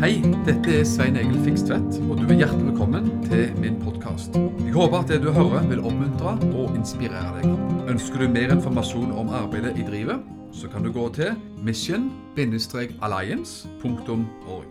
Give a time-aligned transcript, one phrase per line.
[0.00, 4.32] Hei, dette er Svein Egil Fikstvedt, og du er hjertelig velkommen til min podkast.
[4.64, 7.44] Jeg håper at det du hører vil oppmuntre og inspirere deg.
[7.92, 10.24] Ønsker du mer informasjon om arbeidet i drivet,
[10.56, 11.36] så kan du gå til
[11.68, 14.68] mission-alliance.org.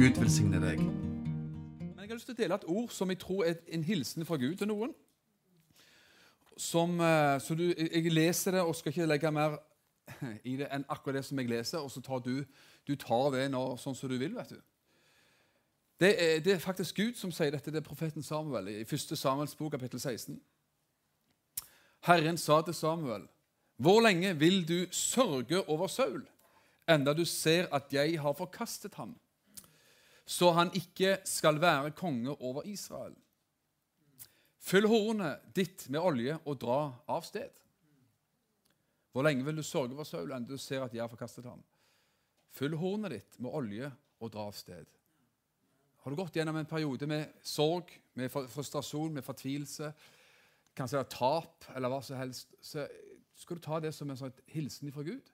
[0.00, 0.80] Gud velsigne deg.
[0.80, 4.24] Men Jeg har lyst til å dele et ord som jeg tror er en hilsen
[4.24, 4.96] fra Gud til noen.
[6.56, 9.60] Som, eh, så du, jeg leser det og skal ikke legge mer
[10.44, 12.48] i det enn akkurat det som jeg leser, og så tar du,
[12.88, 14.32] du tar det nå, sånn som du vil.
[14.40, 14.60] vet du.
[16.00, 17.68] Det er, det er, faktisk Gud som sier dette.
[17.68, 19.18] Det er profeten Samuel i 1.
[19.18, 20.38] Samuels bok, kapittel 16.
[22.08, 23.28] Herren sa til Samuel,
[23.76, 26.28] 'Hvor lenge vil du sørge over Saul,
[26.88, 29.20] enda du ser at jeg har forkastet ham,
[30.26, 33.16] så han ikke skal være konge over Israel?'
[34.58, 37.50] Fyll hornet ditt med olje og dra av sted.
[39.12, 41.64] Hvor lenge vil du sørge over Saul, enda du ser at jeg har forkastet ham?
[42.50, 44.86] Fyll hornet ditt med olje og dra av sted.
[46.00, 49.92] Har du gått gjennom en periode med sorg, med frustrasjon, med fortvilelse,
[50.76, 52.86] kanskje det er tap eller hva som helst, så
[53.36, 55.28] skal du ta det som en sånn hilsen fra Gud.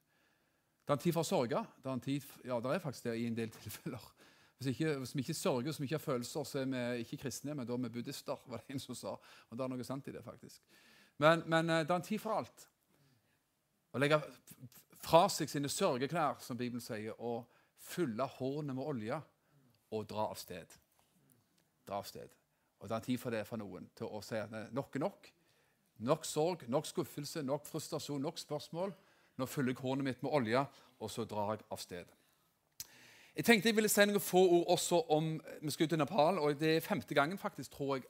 [0.86, 1.62] Det er en tid for å sørge.
[1.82, 4.10] Det er, tid, ja, det er faktisk det i en del tilfeller.
[4.56, 7.54] Hvis, ikke, vi ikke sørger, hvis vi ikke har følelser, så er vi ikke kristne,
[7.54, 8.42] men da er vi buddhister.
[8.46, 9.16] var det en som sa.
[9.50, 10.62] Og det er noe sant i det, faktisk.
[11.22, 12.66] Men, men eh, det er en tid for alt.
[13.92, 14.20] Å legge
[15.02, 17.46] fra seg sine sørgeklær, som Bibelen sier, og
[17.86, 19.20] fylle hårene med olje
[19.96, 20.76] og dra av sted.
[21.86, 22.32] Dra av sted.
[22.80, 25.30] Og Det er tid for det for noen til å si at nok er nok.
[26.06, 28.92] Nok sorg, nok skuffelse, nok frustrasjon, nok spørsmål.
[29.36, 30.64] Nå fyller jeg hornet mitt med olje,
[31.00, 32.12] og så drar jeg av sted.
[33.36, 36.38] Jeg tenkte jeg ville si noen få ord også om Vi skal ut til Nepal,
[36.38, 38.04] og det er femte gangen faktisk, tror jeg,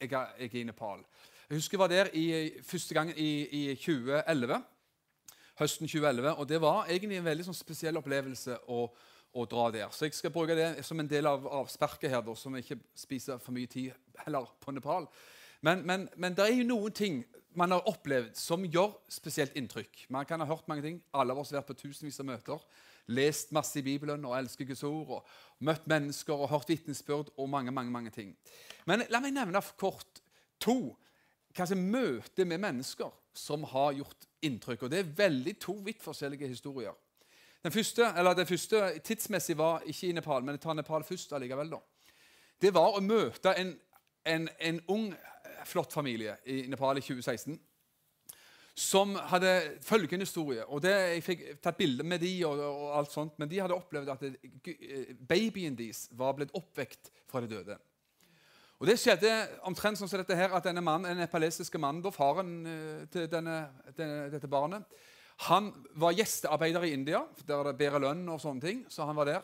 [0.00, 1.02] jeg er, i Nepal.
[1.48, 4.62] Jeg husker jeg var der i, første gangen i, i 2011
[5.58, 6.34] høsten 2011.
[6.34, 8.84] Og det var egentlig en veldig sånn, spesiell opplevelse å,
[9.38, 9.88] å, dra der.
[9.94, 12.80] Så jeg skal bruke det som en del av avsparket her, da, som vi ikke
[12.98, 15.08] spiser for mye tid heller på Nepal.
[15.64, 17.22] Men, men, men det er jo noen ting
[17.58, 20.04] man har opplevd som gjør spesielt inntrykk.
[20.14, 21.00] Man kan ha hørt mange ting.
[21.16, 22.62] Alle av oss har vært på tusenvis av møter.
[23.08, 25.16] Lest masse i Bibelen og elsket Guds ord.
[25.18, 28.34] og Møtt mennesker og hørt vitnesbyrd og mange mange, mange ting.
[28.86, 30.22] Men la meg nevne kort
[30.62, 30.94] to
[31.56, 34.84] kanskje møter med mennesker som har gjort inntrykk.
[34.84, 36.94] Og Det er veldig to vidt forskjellige historier.
[37.64, 41.32] Den første, eller den første tidsmessig var ikke i Nepal, men jeg tar Nepal først
[41.32, 41.70] allikevel.
[41.70, 41.80] da.
[42.62, 43.72] Det var å møte en,
[44.26, 45.08] en, en ung,
[45.66, 47.58] flott familie i Nepal i 2016
[48.78, 49.50] som hadde
[49.82, 50.64] følgende historie.
[50.66, 53.74] og det, Jeg fikk tatt bilde med de og, og, alt sånt, men de hadde
[53.74, 54.36] opplevd at det,
[55.28, 57.78] babyen deres var blitt oppvekt fra de døde.
[58.78, 59.32] Og Det skjedde
[59.66, 63.26] omtrent sånn som dette her, at denne mannen, den nepalesiske mannen, da, faren eh, til
[63.30, 63.56] denne,
[63.96, 64.86] denne, dette barnet,
[65.46, 68.84] han var gjestearbeider i India, der det er bedre lønn og sånne ting.
[68.90, 69.42] så han var der.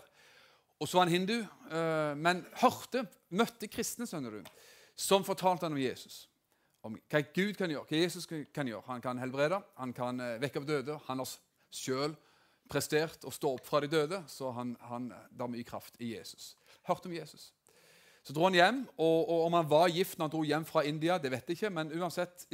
[0.82, 1.36] Og så var han hindu,
[1.70, 4.54] eh, men hørte, møtte kristne skjønner du,
[4.96, 6.28] som fortalte han om Jesus.
[6.84, 8.82] Om hva Gud kan gjøre, hva Jesus kan gjøre.
[8.88, 10.98] Han kan helbrede, han kan eh, vekke opp døde.
[11.06, 11.36] Han har
[11.70, 12.16] sjøl
[12.70, 16.54] prestert å stå opp fra de døde, så han, han, det mye kraft i Jesus.
[16.88, 17.52] Hørte om Jesus.
[18.24, 20.82] Så dro han hjem, og, og, om han var gift når han dro hjem fra
[20.88, 22.46] India, det vet jeg ikke, men uansett,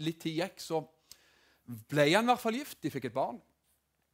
[0.00, 0.80] litt tid gikk, så
[1.64, 2.80] ble han i hvert fall gift.
[2.82, 3.40] De fikk et barn,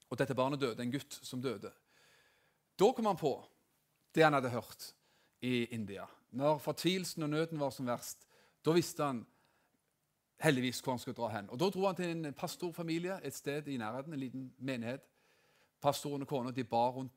[0.09, 0.83] og dette barnet døde.
[0.83, 1.73] En gutt som døde.
[2.79, 3.35] Da kom han på
[4.15, 4.93] det han hadde hørt
[5.47, 6.07] i India.
[6.31, 8.27] Når fortvilelsen og nøden var som verst,
[8.65, 9.25] da visste han
[10.41, 11.51] heldigvis hvor han skulle dra hen.
[11.51, 15.03] Og Da dro han til en pastorfamilie et sted i nærheten, en liten menighet.
[15.81, 17.13] Pastoren og kona bar rundt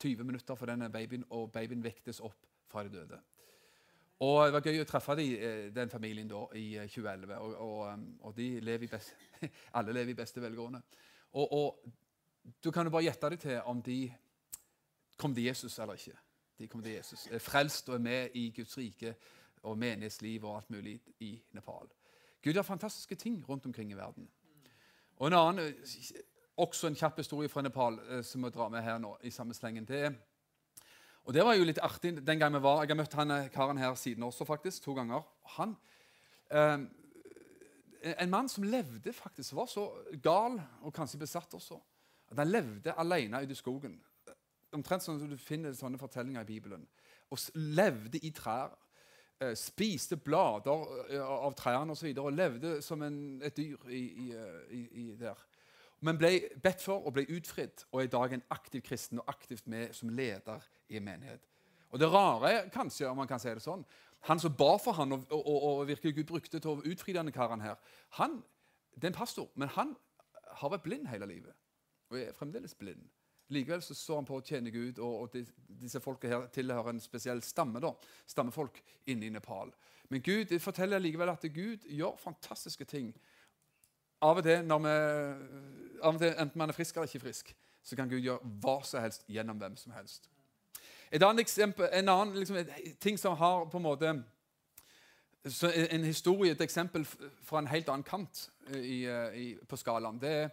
[0.00, 3.20] 20 minutter for denne babyen, og babyen vektes opp fra de døde.
[4.18, 7.32] Og Det var gøy å treffe de, eh, den familien da i 2011.
[7.32, 9.14] Eh, og, og, um, og de lever best,
[9.74, 10.82] alle lever i beste velgående.
[11.32, 11.92] Og, og,
[12.60, 14.12] Du kan jo bare gjette deg til om de
[15.16, 16.18] kom til Jesus eller ikke.
[16.58, 17.26] De kom til Jesus.
[17.32, 19.14] Er frelst og er med i Guds rike
[19.62, 21.88] og menighetsliv og alt mulig i Nepal.
[22.44, 24.28] Gud har fantastiske ting rundt omkring i verden.
[25.16, 25.74] Og En annen,
[26.56, 29.54] også en kjapp historie fra Nepal eh, som vi drar med her nå i samme
[29.54, 29.84] slengen.
[29.84, 30.12] det er
[31.24, 32.82] og det var jo litt artig den gang vi var.
[32.82, 35.24] Jeg har møtt han eh, karen her siden også, faktisk, to ganger.
[35.56, 35.76] Han,
[36.50, 36.78] eh,
[38.20, 39.86] En mann som levde faktisk, var så
[40.22, 41.78] gal og kanskje besatt også,
[42.28, 43.94] at han levde alene ute i skogen.
[44.76, 46.84] Omtrent sånn som du finner sånne fortellinger i Bibelen.
[47.32, 48.74] Og levde i trær.
[49.40, 52.10] Eh, spiste blader eh, av trærne osv.
[52.10, 55.40] Og, så og levde som en, et dyr i, i, i, der
[56.04, 59.30] men ble bedt for og ble utfridd, og er i dag en aktiv kristen og
[59.32, 61.48] aktivt med som leder i en menighet.
[61.94, 63.84] Og Det rare, kanskje, om man kan si det sånn,
[64.28, 67.32] han som ba for han, og, og, og virkelig Gud brukte til å utfri denne
[67.32, 67.76] karen her,
[68.18, 68.40] han,
[68.94, 69.92] det er en pastor, men han
[70.60, 71.56] har vært blind hele livet.
[72.10, 73.04] Og er fremdeles blind.
[73.52, 75.44] Likevel så står han på å tjene Gud, og, og de,
[75.80, 77.80] disse folka her tilhører en spesiell stamme.
[77.80, 77.92] da,
[78.26, 78.80] Stammefolk
[79.12, 79.72] inne i Nepal.
[80.08, 83.12] Men Gud det forteller likevel at Gud gjør fantastiske ting.
[84.24, 84.92] Av og til, når vi,
[86.02, 87.50] av og til enten man er frisk eller ikke frisk,
[87.84, 90.30] så kan Gud gjøre hva som helst gjennom hvem som helst.
[91.12, 92.56] Et annet eksempel, En annen liksom,
[93.00, 94.14] ting som har på en måte
[95.92, 97.04] en historie, et eksempel
[97.42, 100.18] fra en helt annen kant eh, i, eh, i, på skalaen.
[100.20, 100.50] Det,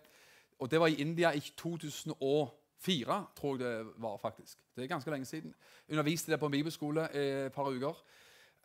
[0.60, 4.18] og det var i India i 2004, tror jeg det var.
[4.18, 4.58] faktisk.
[4.76, 5.56] Det er ganske lenge siden.
[5.90, 8.04] Underviste der på en bibelskole et par uker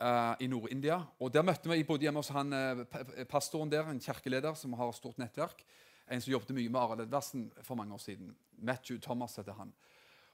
[0.00, 1.00] uh, i Nord-India.
[1.20, 2.52] Og Der møtte vi bodde hjemme hos han,
[3.28, 5.64] pastoren der, en kirkeleder som har stort nettverk.
[6.10, 8.34] En som jobbet mye med Arild Edvardsen for mange år siden.
[8.58, 9.72] Matthew Thomas heter han.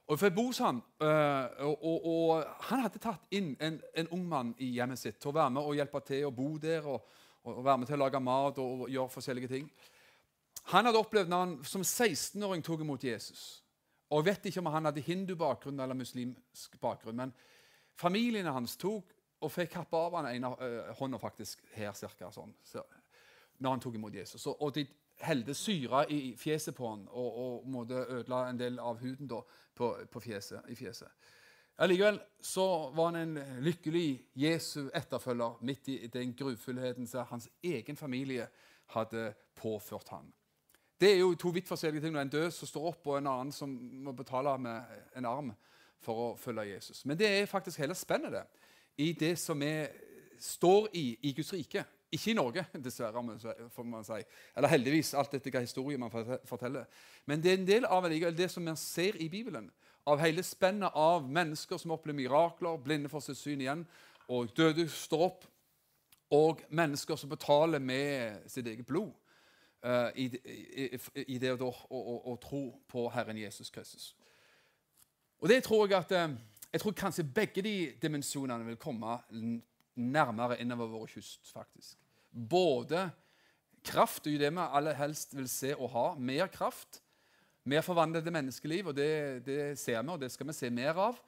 [0.07, 4.09] Og for bo hos han, uh, og, og, og, Han hadde tatt inn en, en,
[4.09, 6.87] ung mann i hjemmet sitt til å være med og hjelpe til å bo der.
[6.87, 9.71] og, og være med til å lage mat og, gjøre forskjellige ting.
[10.71, 13.63] Han hadde opplevd når han som 16-åring tok imot Jesus.
[14.13, 17.33] Og Jeg vet ikke om han hadde hindubakgrunn eller muslimsk bakgrunn, men
[17.99, 19.11] familiene hans tok
[19.43, 22.83] og fikk kappe av han ene uh, hånda faktisk her cirka, sånn, så,
[23.59, 24.47] når han tok imot Jesus.
[24.51, 24.87] Og, og de
[25.23, 29.43] helte syre i fjeset på han og, og måtte ødela en del av huden da,
[29.75, 31.11] på, på fjeset, i fjeset.
[31.83, 34.07] Allikevel så var han en lykkelig
[34.39, 38.47] Jesu etterfølger midt i den grufullheten som hans egen familie
[38.93, 40.29] hadde påført han.
[41.01, 42.17] Det er jo to vidt forskjellige ting.
[42.19, 43.71] En død som står opp, og en annen som
[44.05, 45.49] må betale med en arm
[46.03, 47.05] for å følge Jesus.
[47.07, 48.45] Men det er faktisk hele spennende
[48.97, 49.87] i det som vi
[50.43, 51.85] står i i Guds rike.
[52.13, 53.23] Ikke i Norge, dessverre,
[53.73, 54.19] får man si.
[54.57, 56.13] Eller heldigvis, alt etter hva historie man
[56.45, 56.85] forteller.
[57.27, 59.71] Men det er en del av det som man ser i Bibelen.
[60.07, 63.87] Av hele spennet av mennesker som opplever mirakler, blinde får sitt syn igjen,
[64.29, 65.49] og døde står opp.
[66.33, 69.13] Og mennesker som betaler med sitt eget blod
[69.85, 70.87] uh, i, i,
[71.27, 74.15] i, det å, å, å, å, tro på Herren Jesus Kristus.
[75.41, 76.37] Og det tror Jeg at, uh,
[76.73, 79.19] jeg tror kanskje begge de dimensjonene vil komme
[79.95, 81.53] nærmere innover vår kyst.
[81.53, 81.99] faktisk.
[82.33, 83.11] Både
[83.85, 86.15] kraft, og det vi aller helst vil se og ha.
[86.15, 87.03] Mer kraft.
[87.65, 91.21] Mer forvandlede menneskeliv, og det, det, ser vi, og det skal vi se mer av.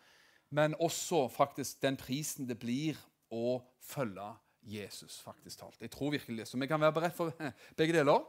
[0.50, 2.98] Men også faktisk den prisen det blir
[3.30, 4.32] å følge
[4.64, 5.20] Jesus.
[5.20, 5.80] faktisk talt.
[5.80, 6.48] Jeg tror virkelig det.
[6.48, 7.32] Så vi kan være beredt for
[7.78, 8.24] begge deler.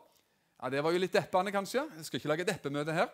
[0.61, 1.87] Ja, Det var jo litt deppende, kanskje.
[1.95, 3.07] Jeg skal ikke lage deppemøte her.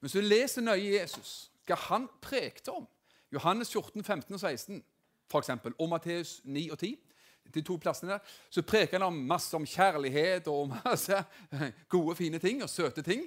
[0.00, 2.86] Men hvis du leser nøye Jesus, hva han prekte om
[3.32, 4.82] Johannes 14, 15 og 16
[5.30, 6.98] for eksempel, og Matteus 9 og 10,
[7.54, 8.18] de to plassene der,
[8.50, 11.24] så preker han om masse om kjærlighet og masse
[11.88, 13.26] gode, fine ting og søte ting.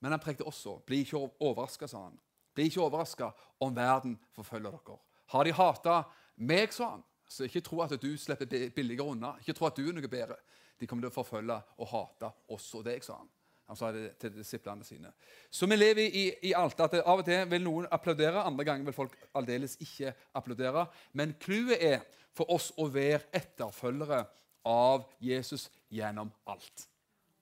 [0.00, 2.18] Men han prekte også Bli ikke overraska, sa han.
[2.54, 3.30] Bli ikke overraska
[3.60, 4.98] om verden forfølger dere.
[5.26, 6.02] Har de hata
[6.36, 9.34] meg, sa han, så ikke tro at du slipper billigere unna.
[9.40, 10.36] Ikke tro at du er noe bedre.
[10.80, 13.28] De kommer til å forfølge og hate også deg, sa han.
[13.66, 15.10] Han sa det til disiplene sine.
[15.50, 16.80] Så vi lever i, i alt.
[16.80, 20.86] at Av og til vil noen applaudere, andre ganger vil folk aldeles ikke applaudere.
[21.12, 22.04] Men clouet er
[22.36, 24.22] for oss å være etterfølgere
[24.66, 26.86] av Jesus gjennom alt.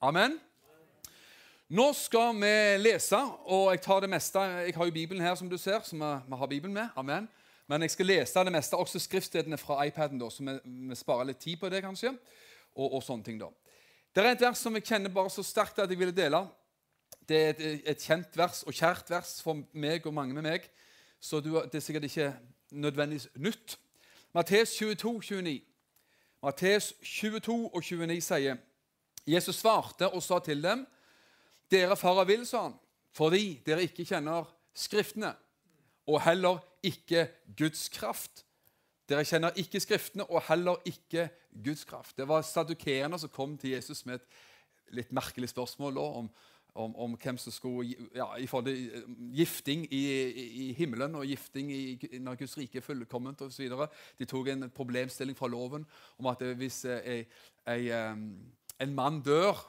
[0.01, 0.39] Amen.
[1.67, 3.17] Nå skal vi lese,
[3.49, 4.41] og jeg tar det meste.
[4.67, 5.79] Jeg har jo Bibelen her, som du ser.
[5.81, 6.89] som vi har Bibelen med.
[6.95, 7.29] Amen.
[7.67, 10.53] Men jeg skal lese det meste, også skriftstedene fra iPaden, da, så vi,
[10.89, 12.13] vi sparer litt tid på det, kanskje.
[12.75, 13.49] Og, og sånne ting da.
[14.15, 16.39] Det er et vers som jeg kjenner bare så sterkt at jeg ville dele.
[17.27, 20.69] Det er et, et kjent vers og kjært vers for meg og mange med meg,
[21.19, 22.29] så det er sikkert ikke
[22.71, 23.75] nødvendigvis nytt.
[24.31, 25.57] Mattes 22, 29.
[26.43, 28.61] Mattes 22 og 29 sier
[29.27, 30.85] Jesus svarte og sa til dem,
[31.71, 32.79] 'Dere farer vill', sa han,
[33.11, 34.45] 'fordi dere ikke kjenner
[34.75, 35.35] Skriftene'
[36.07, 38.44] og heller ikke Guds kraft.
[39.09, 41.29] Dere kjenner ikke Skriftene og heller ikke
[41.63, 42.17] Guds kraft.
[42.17, 46.29] Det var sadukeerne som kom til Jesus med et litt merkelig spørsmål om,
[46.75, 49.05] om, om, hvem som skulle ja, i forhold til eh,
[49.37, 50.01] gifting i,
[50.65, 53.69] i, himmelen og gifting i, når Guds rike er fullkomment osv.
[54.19, 55.85] De tok en problemstilling fra loven
[56.17, 57.21] om at hvis ei,
[57.69, 57.91] ei,
[58.81, 59.61] en mann dør,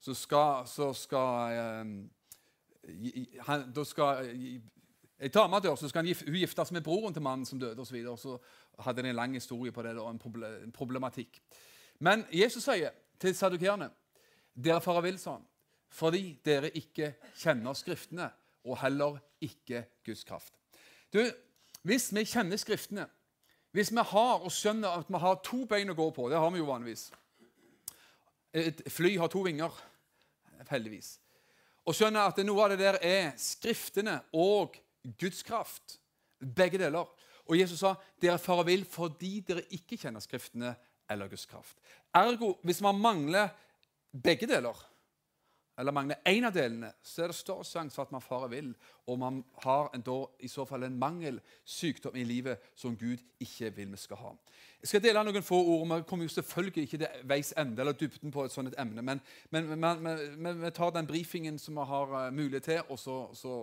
[0.00, 1.52] så skal, så skal
[3.46, 4.32] han, da skal
[5.18, 7.80] Ei dame dør, så skal hun giftes med broren til mannen som døde.
[7.80, 8.38] Og så, videre, så
[8.78, 11.40] hadde de en lang historie på det og en problematikk.
[11.98, 13.90] Men Jesus sier til sadukerene
[14.58, 15.44] dere farer vill, han,
[15.90, 18.30] fordi dere ikke kjenner Skriftene,
[18.64, 20.52] og heller ikke Guds kraft.
[21.12, 21.22] Du,
[21.82, 23.06] Hvis vi kjenner Skriftene,
[23.70, 26.50] hvis vi har og skjønner at vi har to bein å gå på Det har
[26.50, 27.10] vi jo vanligvis.
[28.52, 29.70] Et fly har to vinger,
[30.70, 31.18] heldigvis.
[31.86, 34.78] Og skjønner at noe av det der er Skriftene og
[35.20, 35.98] Guds kraft.
[36.38, 37.08] Begge deler.
[37.48, 40.74] Og Jesus sa dere farer vill fordi dere ikke kjenner Skriftene
[41.10, 41.78] eller Guds kraft.
[42.14, 43.48] Ergo, hvis man mangler
[44.12, 44.76] begge deler,
[45.78, 48.72] eller mangler én av delene, så er det større sjanse for at man farer vill,
[49.06, 53.22] og man har en, da, i så fall en mangel, sykdom i livet, som Gud
[53.40, 54.32] ikke vil vi skal ha.
[54.82, 55.86] Jeg skal dele noen få ord.
[55.90, 59.22] Vi kommer jo selvfølgelig ikke til veis ende eller dybden på et sånt emne, men,
[60.62, 63.54] vi tar den brifingen som vi har uh, mulighet til, og så, så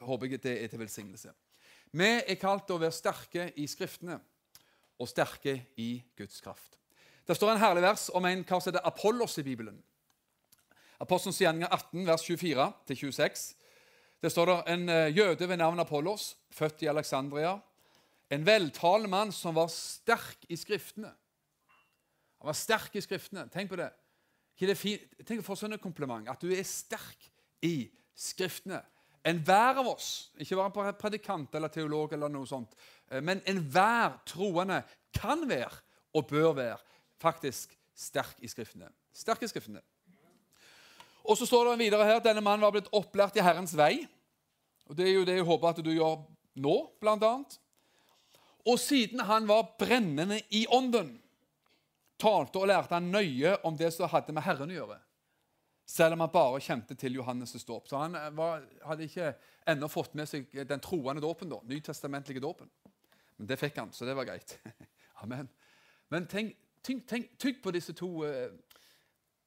[0.00, 1.32] håper jeg det er til velsignelse.
[1.92, 4.20] Vi er kalt til å være sterke i Skriftene
[5.00, 6.76] og sterke i Guds kraft.
[7.26, 9.78] Det står en herlig vers om en kar som heter Apollos i Bibelen.
[11.00, 13.44] Apostelens gjerninger 18, vers 24-26.
[14.20, 17.54] Det står der en eh, jøde ved navn Apollos, født i Alexandria.
[18.30, 21.12] En veltalende mann som var sterk i Skriftene.
[22.40, 23.48] Han var sterk i Skriftene.
[23.52, 23.90] Tenk på det.
[24.60, 26.28] Tenk å få sånne kompliment.
[26.28, 27.30] At du er sterk
[27.64, 28.82] i Skriftene.
[29.26, 32.72] Enhver av oss, ikke bare en predikant eller teolog, eller noe sånt,
[33.10, 34.80] eh, men enhver troende
[35.12, 35.82] kan være
[36.16, 36.78] og bør være
[37.20, 38.88] faktisk sterk i Skriftene.
[39.12, 39.82] Sterk i Skriftene.
[41.28, 44.06] Og så står det videre her at denne mannen var blitt opplært i Herrens vei.
[44.88, 46.22] Og Det er jo det jeg håper at du gjør
[46.58, 47.58] nå, blant annet.
[48.66, 51.14] Og siden han var brennende i ånden,
[52.20, 54.98] talte og lærte han nøye om det som hadde med Herren å gjøre.
[55.90, 57.88] Selv om han bare kjente til Johannes' dåp.
[57.90, 59.32] Så han var, hadde ikke
[59.68, 62.70] ennå fått med seg den troende dåpen, da, nytestamentlige dåpen.
[63.38, 64.54] Men det fikk han, så det var greit.
[65.24, 65.48] Amen.
[66.14, 66.54] Men tenk,
[66.86, 68.52] tenk, tenk, tenk på disse to uh,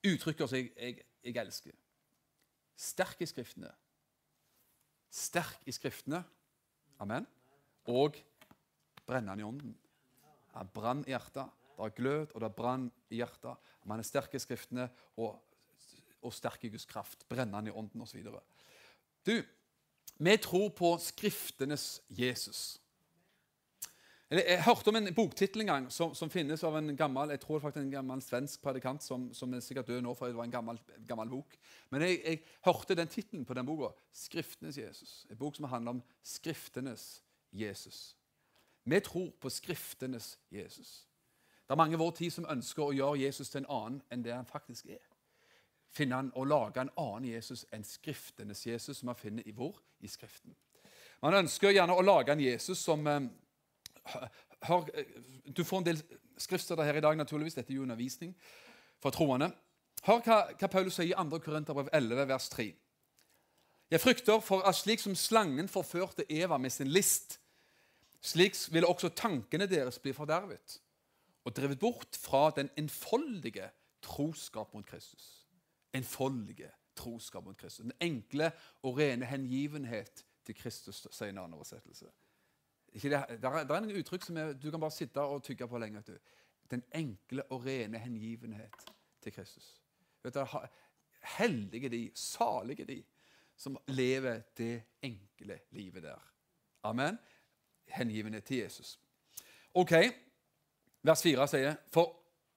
[0.04, 1.76] uttrykkene som jeg, jeg jeg elsker.
[2.76, 3.72] Sterk i Skriftene.
[5.14, 6.24] Sterk i Skriftene.
[7.00, 7.28] Amen.
[7.88, 8.18] Og
[9.08, 9.76] brennende i ånden.
[10.54, 11.48] Han brann i hjertet.
[11.74, 13.72] Det er glød, og det er brann i hjertet.
[13.90, 15.40] Man er sterk i Skriftene og,
[16.24, 17.28] og sterk i Guds kraft.
[17.30, 18.24] Brennende i ånden osv.
[19.26, 19.36] Du,
[20.18, 22.80] vi tror på Skriftenes Jesus.
[24.34, 27.60] Jeg hørte om en boktittel en gang som, som, finnes av en gammel jeg tror
[27.62, 30.56] faktisk en gammel svensk predikant som, som er sikkert død nå, for det var en
[30.56, 31.54] gammel, gammel bok.
[31.94, 33.92] Men jeg, jeg hørte den tittelen på den boka.
[34.14, 35.28] 'Skriftenes Jesus'.
[35.30, 38.16] En bok som handler om Skriftenes Jesus.
[38.86, 41.08] Vi tror på Skriftenes Jesus.
[41.68, 44.24] Det er mange i vår tid som ønsker å gjøre Jesus til en annen enn
[44.26, 45.04] det han faktisk er.
[45.94, 49.78] Finne han og lage en annen Jesus enn Skriftenes Jesus, som man finner i hvor?
[50.02, 50.56] I Skriften.
[51.22, 54.30] Man ønsker gjerne å lage en Jesus som har,
[54.68, 54.90] hør,
[55.46, 56.02] Du får en del
[56.38, 57.56] skriftsteder her i dag, naturligvis.
[57.56, 58.34] Dette er jo undervisning
[59.00, 59.52] for troende.
[60.04, 61.40] Hør hva, hva Paulus sier i 2.
[61.46, 62.68] Korinterbrev 11, vers 3.
[63.94, 67.38] Jeg frykter for at slik som slangen forførte Eva med sin list,
[68.24, 70.80] slik vil også tankene deres bli fordervet
[71.44, 73.68] og drevet bort fra den enfoldige
[74.02, 75.43] troskap mot Kristus.
[75.94, 77.84] Enfoldige troskap mot Kristus.
[77.84, 78.52] Den enkle
[78.84, 82.10] og rene hengivenhet til Kristus, sier en annen oversettelse.
[82.94, 85.68] Det, der er, der er, noen uttrykk som er, du kan bare sitte og tygge
[85.68, 86.04] på lenge.
[86.72, 88.86] Den enkle og rene hengivenhet
[89.22, 89.74] til Kristus.
[90.24, 90.60] Vet du,
[91.38, 93.04] heldige de, salige de,
[93.56, 96.20] som lever det enkle livet der.
[96.84, 97.18] Amen.
[97.86, 99.00] Hengivenhet til Jesus.
[99.74, 99.92] Ok,
[101.02, 102.12] vers 4 sier For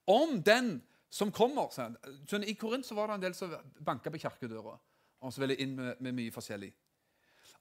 [0.07, 0.83] om den
[1.16, 5.42] som kommer Sånn, I Korint var det en del som banka på kirkedøra og som
[5.42, 6.68] ville inn med, med mye forskjellig.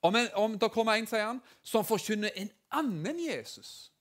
[0.04, 3.92] Om, om det kommer en, sier han, som forkynner en annen Jesus,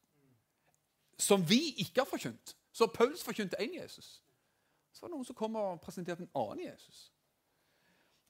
[1.19, 4.19] som vi ikke har forkynt Så Paulus forkynte én Jesus.
[4.91, 7.13] Så var det noen som kom og presenterte en annen Jesus.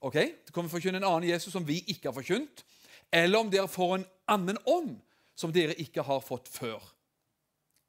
[0.05, 0.13] Ok,
[0.45, 2.61] Det kommer forkynne en annen Jesus som vi ikke har forkynt.
[3.09, 4.99] Eller om dere får en annen ånd
[5.33, 6.77] som dere ikke har fått før.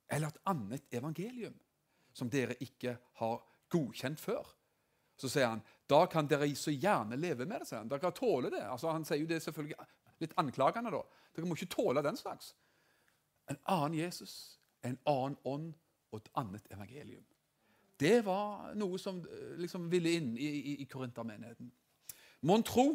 [0.09, 1.61] Eller et annet evangelium
[2.17, 3.41] som dere ikke har
[3.73, 4.47] godkjent før.
[5.17, 7.69] Så sier han da kan dere så gjerne leve med det.
[7.69, 7.89] sier han.
[7.89, 8.65] Dere kan tåle det.
[8.65, 9.77] Altså, han sier jo det selvfølgelig
[10.25, 10.91] litt anklagende.
[10.91, 11.03] da.
[11.37, 12.55] Dere må ikke tåle den slags.
[13.51, 15.75] En annen Jesus, en annen ånd
[16.11, 17.25] og et annet evangelium.
[18.01, 21.71] Det var noe som eh, liksom ville inn i, i, i korintermenigheten.
[22.43, 22.89] Mon tro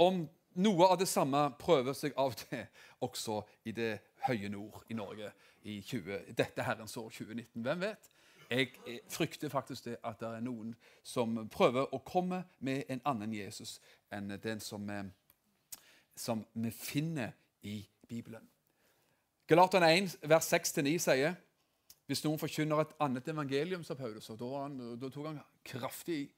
[0.00, 0.22] om
[0.56, 2.62] noe av det samme prøver seg av det
[3.04, 3.90] også i det
[4.28, 5.32] høye nord i Norge
[5.66, 7.60] i 20, dette herrens år 2019.
[7.66, 8.08] Hvem vet?
[8.50, 13.32] Jeg frykter faktisk det at det er noen som prøver å komme med en annen
[13.34, 13.78] Jesus
[14.14, 15.08] enn den som, eh,
[16.14, 18.46] som vi finner i Bibelen.
[19.46, 21.36] Galaterne 1, vers 6-9 sier
[22.06, 26.20] hvis noen forkynner et annet evangelium, sa Paulus, og da, han, da tok han kraftig
[26.20, 26.28] i.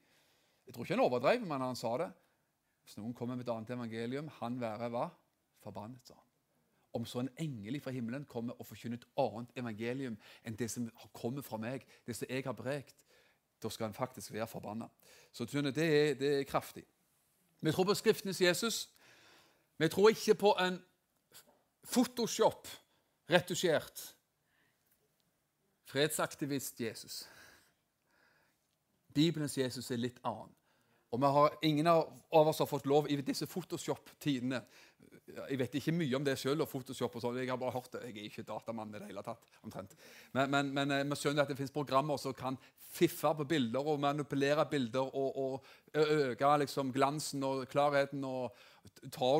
[0.65, 2.09] Jeg tror ikke han overdrev, men han sa det.
[2.85, 5.05] Hvis noen kommer med et annet evangelium, han være hva?
[5.61, 6.28] Forbannet, sa han
[6.93, 10.89] om så en engel fra himmelen kommer og forkynner et annet evangelium enn det som
[11.13, 13.05] kommer fra meg, det som jeg har brekt,
[13.61, 14.87] da skal han faktisk være forbanna.
[15.31, 16.83] Så det er, det er kraftig.
[17.61, 18.89] Vi tror på Skriftenes Jesus.
[19.77, 20.81] Vi tror ikke på en
[21.89, 24.15] Photoshop-retusjert
[25.89, 27.29] fredsaktivist Jesus.
[29.13, 30.53] Bibelens Jesus er litt annen.
[31.09, 34.61] Og vi har, ingen av oss har fått lov i disse Photoshop-tidene
[35.37, 37.39] Jeg vet ikke mye om det sjøl, Photoshop og sånn.
[37.41, 38.03] Jeg har bare hørt det.
[38.09, 39.45] Jeg er ikke datamann i det hele tatt.
[39.63, 39.95] omtrent.
[40.33, 42.57] Men, men, men eh, vi skjønner at det finnes programmer som kan
[42.89, 48.23] fiffe på bilder og manipulere bilder og, og øke liksom, glansen og klarheten.
[48.25, 48.55] og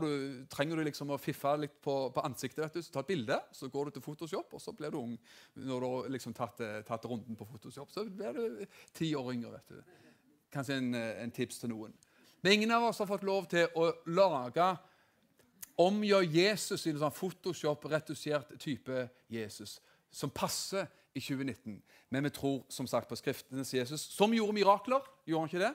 [0.04, 3.10] du, Trenger du liksom å fiffe litt på, på ansiktet, vet du, så ta et
[3.10, 5.16] bilde, så går du til Photoshop, og så blir du ung
[5.56, 7.90] når du har liksom tatt, eh, tatt runden på Photoshop.
[7.94, 9.58] Så blir du ti år yngre.
[9.58, 9.82] vet du.
[10.54, 11.94] Kanskje en, eh, en, tips til noen.
[12.42, 14.70] Men ingen av oss har fått lov til å lage
[15.80, 19.78] Omgjør Jesus i en sånn Photoshop-retusert type Jesus,
[20.12, 21.78] som passer i 2019.
[22.10, 25.06] Men vi tror som sagt på Skriftenes Jesus, som gjorde mirakler.
[25.26, 25.74] Gjorde han ikke det?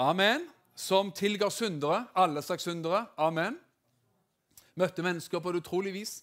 [0.00, 0.48] Amen.
[0.74, 3.06] Som tilga syndere, alle slags syndere.
[3.18, 3.58] Amen.
[4.78, 6.20] Møtte mennesker på det utrolig vis.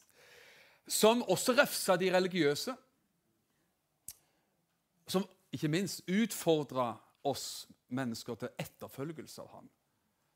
[0.87, 2.73] Som også refsa de religiøse.
[5.07, 6.93] Som ikke minst utfordra
[7.27, 9.69] oss mennesker til etterfølgelse av ham.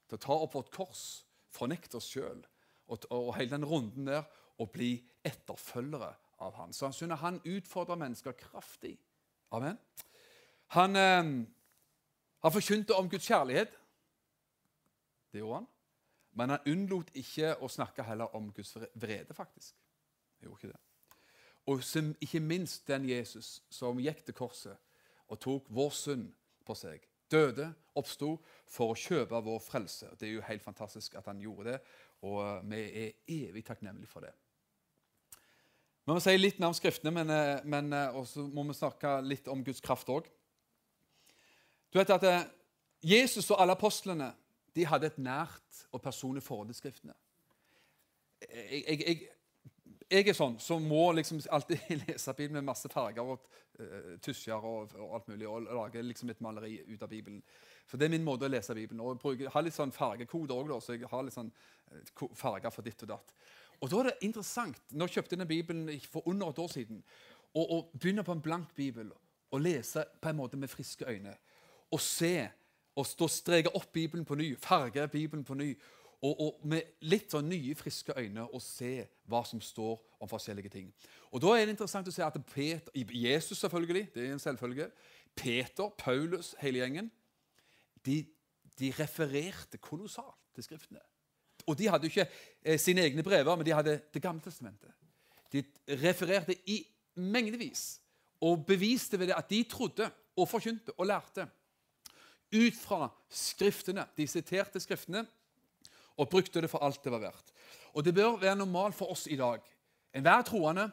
[0.09, 1.03] Til å ta opp vårt kors,
[1.51, 2.41] fornekte oss sjøl
[2.91, 4.23] og, og, hele den runden der
[4.61, 4.93] og bli
[5.25, 6.73] etterfølgere av han.
[6.73, 8.97] Så han synes han utfordrer mennesker kraftig.
[9.51, 9.77] Amen.
[10.75, 11.23] Han, eh,
[12.43, 13.77] han forkynte om Guds kjærlighet.
[15.31, 15.67] Det gjorde han.
[16.31, 19.75] Men han unnlot ikke å snakke heller om Guds vrede, faktisk.
[20.39, 20.79] Han gjorde ikke det.
[21.71, 24.77] Og som, ikke minst den Jesus som gikk til korset
[25.27, 26.31] og tok vår synd
[26.65, 27.03] på seg.
[27.31, 28.35] Døde, oppsto
[28.71, 30.11] for å kjøpe vår frelse.
[30.19, 31.79] Det er jo helt fantastisk at han gjorde det,
[32.27, 34.33] og eh, vi er evig takknemlige for det.
[36.01, 39.17] Vi må si litt mer om Skriftene, men, eh, men eh, også må vi snakke
[39.25, 40.29] litt om Guds kraft òg.
[41.91, 42.25] Du vet at
[43.03, 44.31] Jesus og alle apostlene
[44.75, 47.15] de hadde et nært og personlig forhold til Skriftene.
[48.41, 49.17] Jeg, jeg,
[50.11, 53.45] jeg er sånn som må liksom alltid lese Bibelen med masse farger og
[53.79, 57.41] uh, tusjer og, og, alt mulig, og lage liksom et maleri ut av Bibelen.
[57.87, 59.01] For Det er min måte å lese Bibelen.
[59.03, 62.87] Og jeg har litt sånn fargekoder òg, så jeg har litt sånn uh, farger for
[62.87, 63.35] ditt og datt.
[63.81, 67.03] Og da er det interessant, Når jeg kjøpte denne Bibelen for under et år siden,
[67.51, 69.09] å begynne på en blank bibel
[69.51, 71.33] og lese på en måte med friske øyne,
[71.91, 72.47] og se
[72.95, 75.73] og stå streke opp Bibelen på ny, farge Bibelen på ny
[76.21, 80.69] og, og, med litt sånn nye, friske øyne og se hva som står om forskjellige
[80.69, 80.91] ting.
[81.31, 84.91] Og Da er det interessant å se at Peter, Jesus selvfølgelig, det er en selvfølge,
[85.35, 87.09] Peter, Paulus, hele gjengen,
[88.05, 88.21] de,
[88.77, 91.01] de refererte kolossalt til Skriftene.
[91.65, 94.91] Og de hadde ikke eh, sine egne brever, men de hadde Det gamle testamentet.
[95.51, 95.63] De
[96.01, 96.83] refererte i
[97.15, 97.99] mengdevis
[98.41, 100.07] og beviste ved det at de trodde
[100.37, 101.47] og forkynte og lærte
[102.51, 104.05] ut fra Skriftene.
[104.17, 105.25] De siterte Skriftene
[106.17, 107.53] og brukte det for alt det var verdt.
[107.93, 109.59] Og Det bør være normalt for oss i dag,
[110.13, 110.91] enhver troende,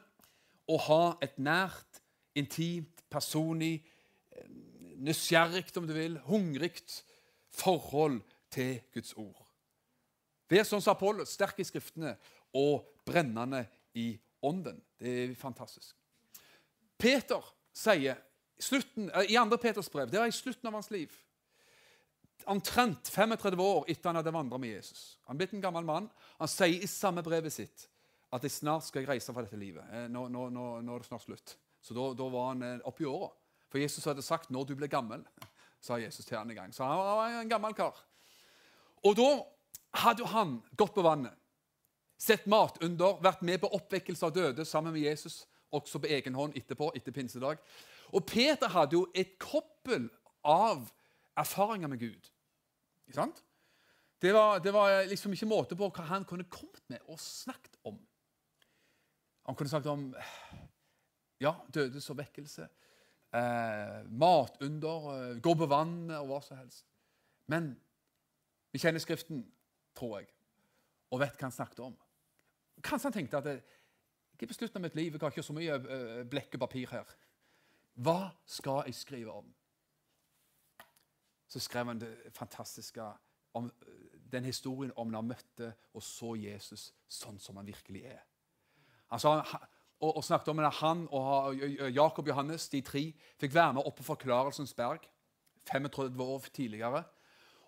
[0.69, 2.03] å ha et nært,
[2.37, 3.85] intimt, personlig,
[4.33, 4.49] eh,
[4.97, 6.83] nysgjerrig, om du vil, hungrig
[7.51, 9.47] forhold til Guds ord.
[10.49, 12.17] Vær sånn som Apollos, sterk i Skriftene
[12.57, 14.81] og brennende i ånden.
[14.99, 15.97] Det er fantastisk.
[16.99, 18.17] Peter sier
[18.61, 19.57] slutten, i 2.
[19.57, 21.13] Peters brev, det var i slutten av hans liv
[22.47, 25.19] omtrent 35 år etter han hadde vandret med Jesus.
[25.27, 26.09] Han er blitt en gammel mann.
[26.39, 27.89] Han sier i samme brevet sitt
[28.35, 29.85] at jeg snart skal jeg reise fra dette livet.
[29.93, 31.57] Eh, nå, nå, nå, nå er det snart slutt.
[31.81, 33.31] Så da, da var han eh, oppi åra.
[33.69, 35.25] For Jesus hadde sagt 'når du blir gammel',
[35.81, 36.73] sa Jesus til han en gang.
[36.75, 37.97] Så han var en gammel kar.
[39.05, 39.31] Og da
[39.95, 41.35] hadde han gått på vannet,
[42.19, 46.35] sett mat under, vært med på oppvekkelse av døde sammen med Jesus, også på egen
[46.35, 47.61] hånd etterpå, etter pinsedag.
[48.13, 50.09] Og Peter hadde jo et koppel
[50.43, 50.89] av
[51.39, 52.31] erfaringer med Gud.
[54.19, 57.79] Det var, det var, liksom ikke måte på hva han kunne kommet med og snakket
[57.87, 57.99] om.
[59.47, 60.09] Han kunne snakket om
[61.41, 62.67] ja, dødes og vekkelse,
[63.39, 66.85] eh, matunder, eh, gå på vannet og hva som helst.
[67.47, 67.71] Men
[68.73, 69.47] vi kjenner Skriften,
[69.97, 70.29] tror jeg,
[71.11, 71.95] og vet hva han snakket om.
[72.83, 73.63] Kanskje han tenkte at jeg
[74.43, 76.91] er på slutten av mitt liv, jeg har ikke så mye eh, blekk og papir
[76.91, 77.17] her.
[77.99, 79.49] Hva skal jeg skrive om?
[81.49, 83.05] Så skrev han det fantastiske
[83.57, 83.71] om
[84.33, 88.21] den historien om når han møtte og så Jesus sånn som han virkelig er.
[89.11, 89.39] Altså,
[90.01, 91.57] og, og snakket om at Han og
[91.95, 95.09] Jakob Johannes de tre, fikk være med opp på Forklarelsens berg
[95.69, 97.03] 35 år tidligere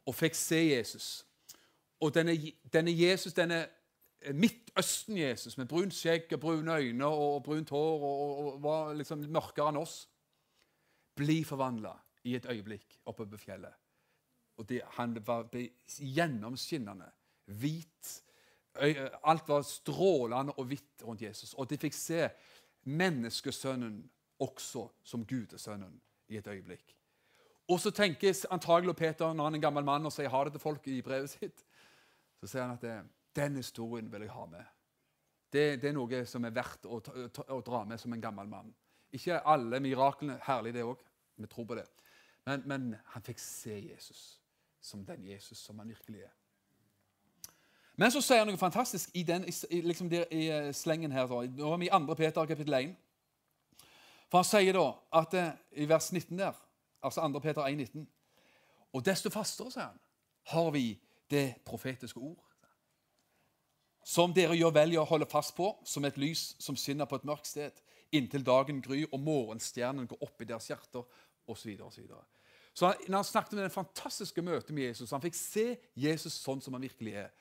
[0.07, 1.09] og fikk se Jesus.
[2.01, 2.37] Og denne,
[2.73, 3.67] denne Jesus, denne
[4.33, 9.25] Midtøsten-Jesus med brunt skjegg og brune øyne og brunt hår og, og, og var liksom
[9.33, 10.05] mørkere enn oss,
[11.17, 11.93] bli forvandla
[12.25, 13.75] i et øyeblikk oppe på fjellet.
[14.57, 15.49] Og det, Han var
[15.99, 17.11] gjennomskinnende
[17.45, 18.23] hvit.
[19.25, 21.55] Alt var strålende og hvitt rundt Jesus.
[21.55, 22.29] Og de fikk se
[22.85, 24.03] menneskesønnen
[24.41, 26.97] også som gudesønnen i et øyeblikk.
[27.71, 30.53] Og så tenker antagelig Peter, når han er en gammel mann og sier ha det
[30.57, 31.65] til folk i brevet sitt,
[32.41, 32.97] så sier han at det,
[33.37, 34.65] den historien vil jeg ha med.
[35.53, 38.73] Det, det er noe som er verdt å, å, dra med som en gammel mann.
[39.15, 40.39] Ikke alle miraklene.
[40.47, 41.03] Herlig, det òg.
[41.41, 41.87] Vi tror på det.
[42.47, 44.41] Men, men, han fikk se Jesus
[44.81, 46.37] som den Jesus som han virkelig er.
[48.01, 51.29] Men så sier han noe fantastisk i, den, i, liksom der, i eh, slengen her.
[51.29, 52.15] Nå er vi i 2.
[52.17, 52.95] Peter kapittel 1.
[54.31, 54.87] For han sier da
[55.21, 55.51] at eh,
[55.85, 56.57] i vers 19 der,
[57.03, 57.43] altså 2.
[57.45, 58.09] Peter 1, 19,
[58.93, 60.01] Og desto fastere, sier han,
[60.55, 60.87] har vi
[61.31, 62.41] det profetiske ord.
[64.05, 67.21] Som dere gjør vel i å holde fast på, som et lys som skinner på
[67.21, 67.83] et mørkt sted,
[68.17, 71.05] inntil dagen gryr og morgenstjernen går opp i deres hjerter,
[71.51, 71.77] osv.
[71.77, 72.21] Så, så,
[72.75, 75.67] så når han snakket om det fantastiske møtet med Jesus, han fikk se
[75.99, 77.33] Jesus sånn som han virkelig er,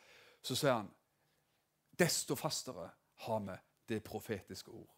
[0.42, 0.90] så sier han
[2.00, 2.88] desto fastere
[3.26, 3.56] har vi
[3.92, 4.90] det profetiske ord.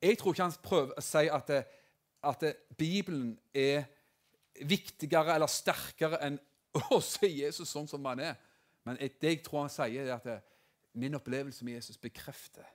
[0.00, 1.64] Jeg tror ikke han prøver å si at, det,
[2.24, 3.84] at det, Bibelen er
[4.64, 6.38] viktigere eller sterkere enn
[6.94, 8.38] å se Jesus sånn som han er.
[8.86, 10.38] Men det jeg tror han sier, er at det,
[10.96, 12.66] min opplevelse med Jesus bekrefter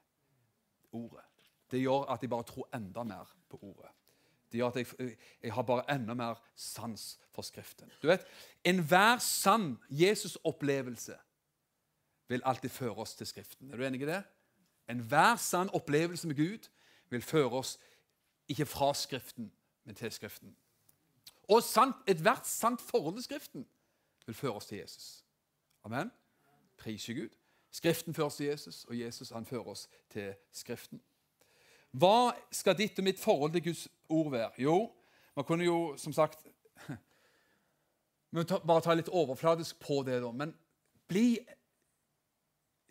[0.96, 1.26] ordet.
[1.72, 3.90] Det gjør at jeg bare tror enda mer på ordet.
[4.56, 7.92] Det gjør at jeg, jeg har bare enda mer sans for Skriften.
[8.02, 8.24] Du vet,
[8.64, 11.18] Enhver sann Jesus-opplevelse
[12.28, 13.72] vil alltid føre oss til Skriften.
[13.72, 14.24] Er du enig i det?
[14.90, 16.70] Enhver sann opplevelse med Gud
[17.10, 17.80] vil føre oss
[18.48, 19.52] ikke fra Skriften,
[19.84, 20.56] men til Skriften.
[21.44, 21.60] Og
[22.08, 23.68] ethvert sant forhold til Skriften
[24.26, 25.26] vil føre oss til Jesus.
[25.84, 26.12] Amen.
[26.78, 27.30] Priser Gud.
[27.72, 31.02] Skriften fører oss til Jesus, og Jesus han fører oss til Skriften.
[31.96, 34.52] Hva skal ditt og mitt forhold til Guds ord være?
[34.58, 34.92] Jo,
[35.36, 36.48] man kunne jo som sagt
[38.36, 40.32] Bare ta litt overfladisk på det, da.
[40.36, 40.52] Men
[41.08, 41.38] bli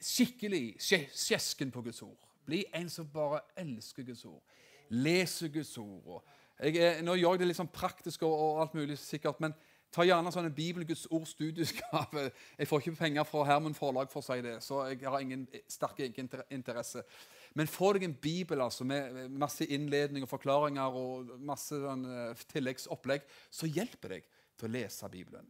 [0.00, 2.30] skikkelig skjesken på Guds ord.
[2.46, 4.40] Bli en som bare elsker Guds ord.
[4.88, 6.24] Leser Guds ord.
[6.62, 9.52] Jeg, nå gjør jeg det litt sånn praktisk og, og alt mulig sikkert, men
[9.94, 12.16] Ta gjerne sånn en Bibel Guds ord studieskap.
[12.58, 15.44] Jeg får ikke penger fra Herman Forlag for å si det, så jeg har ingen
[15.70, 17.04] sterk interesse.
[17.54, 22.46] Men få deg en bibel altså, med masse innledning og forklaringer og masse sånn, eh,
[22.50, 25.46] tilleggsopplegg, så hjelper deg til å lese Bibelen.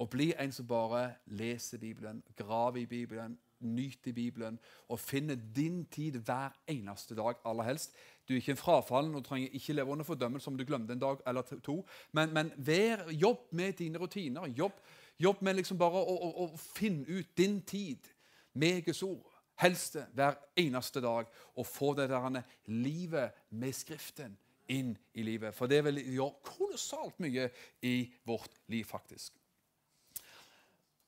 [0.00, 5.84] Og bli en som bare leser Bibelen, graver i Bibelen, nyter Bibelen og finner din
[5.84, 7.94] tid hver eneste dag, aller helst.
[8.28, 11.00] Du er ikke en frafallen og trenger ikke leve under fordømmelse om du glemte en
[11.00, 11.86] dag eller to.
[12.12, 14.46] Men, men vær, jobb med dine rutiner.
[14.46, 14.72] Jobb,
[15.18, 18.08] jobb med liksom bare å, å, å, finne ut din tid
[18.52, 19.35] med Guds ord.
[19.62, 21.30] Helst hver eneste dag.
[21.56, 24.36] Og få det der livet med Skriften
[24.68, 25.54] inn i livet.
[25.54, 27.48] For det vil gjøre kolossalt mye
[27.86, 29.36] i vårt liv, faktisk.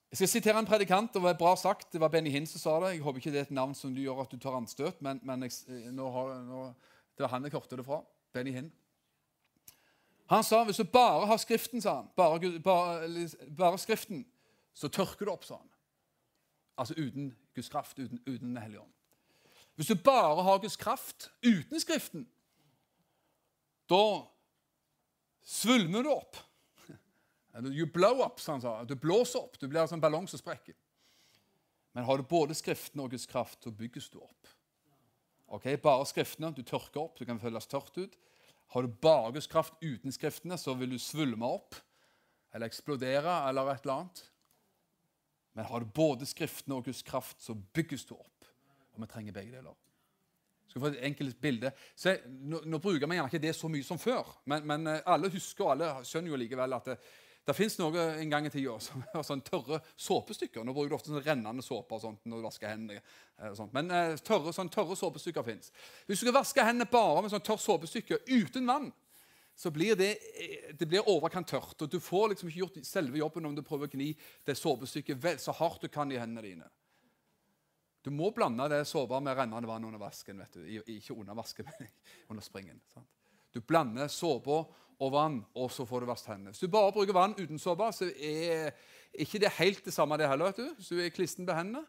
[0.09, 1.13] Jeg skal sitere en predikant.
[1.13, 1.91] Det var bra sagt.
[1.93, 2.95] Det var Benny Hinn som sa det.
[2.95, 5.21] Jeg håper ikke det er et navn som du gjør at du tar anstøt, men,
[5.23, 6.69] men jeg, nå, har, nå
[7.19, 8.01] det var han jeg hørte det fra.
[8.33, 8.71] Benny Hinn.
[10.33, 14.25] Han sa hvis du bare har Skriften, sa han, bare, bare, bare Skriften,
[14.77, 15.69] så tørker du opp, sa han.
[16.79, 18.93] Altså uten Guds kraft, uten, uten Den hellige ånd.
[19.75, 22.27] Hvis du bare har Guds kraft uten Skriften,
[23.89, 24.27] da
[25.43, 26.37] svulmer du opp.
[27.75, 28.85] You blow up, som han sa.
[28.85, 29.59] Du blåser opp.
[29.61, 30.75] Du blir en ballong som sprekker.
[31.93, 34.51] Men har du både Skriften og Guds kraft, så bygges du opp.
[35.49, 36.53] Ok, Bare Skriftene.
[36.55, 38.19] Du tørker opp, du kan føles tørt ut.
[38.75, 41.75] Har du bare Guds kraft uten Skriftene, så vil du svulme opp
[42.53, 44.23] eller eksplodere eller et eller annet.
[45.57, 48.49] Men har du både Skriftene og Guds kraft, så bygges du opp.
[48.95, 49.77] Og vi trenger begge deler.
[50.69, 51.71] Skal få et enkelt bilde.
[51.97, 55.01] Se, nå, nå, bruker vi gjerne ikke det så mye som før, men, men eh,
[55.09, 56.99] alle husker og alle skjønner jo likevel at det,
[57.49, 60.67] det fins noe en gang i tida som har sånn tørre såpestykker.
[60.67, 63.01] Nå bruker du ofte sånn rennende såpe når du vasker hendene.
[63.49, 63.73] Og sånt.
[63.77, 65.73] Men eh, tørre, sånn tørre såpestykker fins.
[66.05, 68.91] Hvis du skal vaske hendene bare med sånn tørt såpestykke uten vann,
[69.59, 71.83] så blir det, eh, det blir overkant tørt.
[71.83, 74.13] Og du får liksom ikke gjort selve jobben om du prøver å gni
[74.47, 76.69] det såpestykket så hardt du kan i hendene dine.
[78.07, 80.39] Du må blande det såpa med rennende vann under vasken.
[80.39, 80.83] vet du.
[80.95, 81.89] Ikke under vasken, men
[82.31, 82.79] under springen.
[82.95, 83.09] Sant?
[83.51, 84.61] Du blander såpa
[84.99, 86.53] og vann, og så får du vasket hendene.
[86.55, 88.71] Hvis du bare bruker vann uten såpe, så er
[89.13, 90.53] ikke det helt det samme det heller.
[90.53, 90.75] vet du.
[90.79, 91.83] Hvis du er klisten på hendene,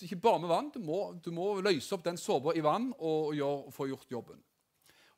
[0.00, 0.72] ikke bare med vann.
[0.72, 4.40] Du må, du må løse opp den såpa i vann og, gjør, få gjort jobben.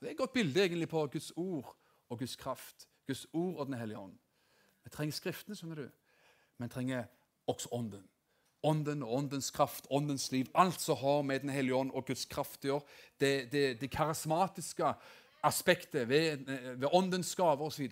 [0.05, 1.77] Det er et godt bilde egentlig på Guds ord
[2.09, 2.89] og Guds kraft.
[3.07, 4.13] Guds ord og Den hellige ånd.
[4.85, 5.87] Vi trenger Skriftene, skjønner du.
[6.59, 7.07] Men trenger
[7.47, 8.03] også Ånden.
[8.63, 10.47] Ånden og åndens kraft, åndens liv.
[10.55, 12.83] Alt som har med Den hellige ånd og Guds kraft å gjøre.
[13.21, 14.93] Det, det, det karismatiske
[15.43, 16.37] aspektet, ved,
[16.77, 17.89] ved åndens gaver osv.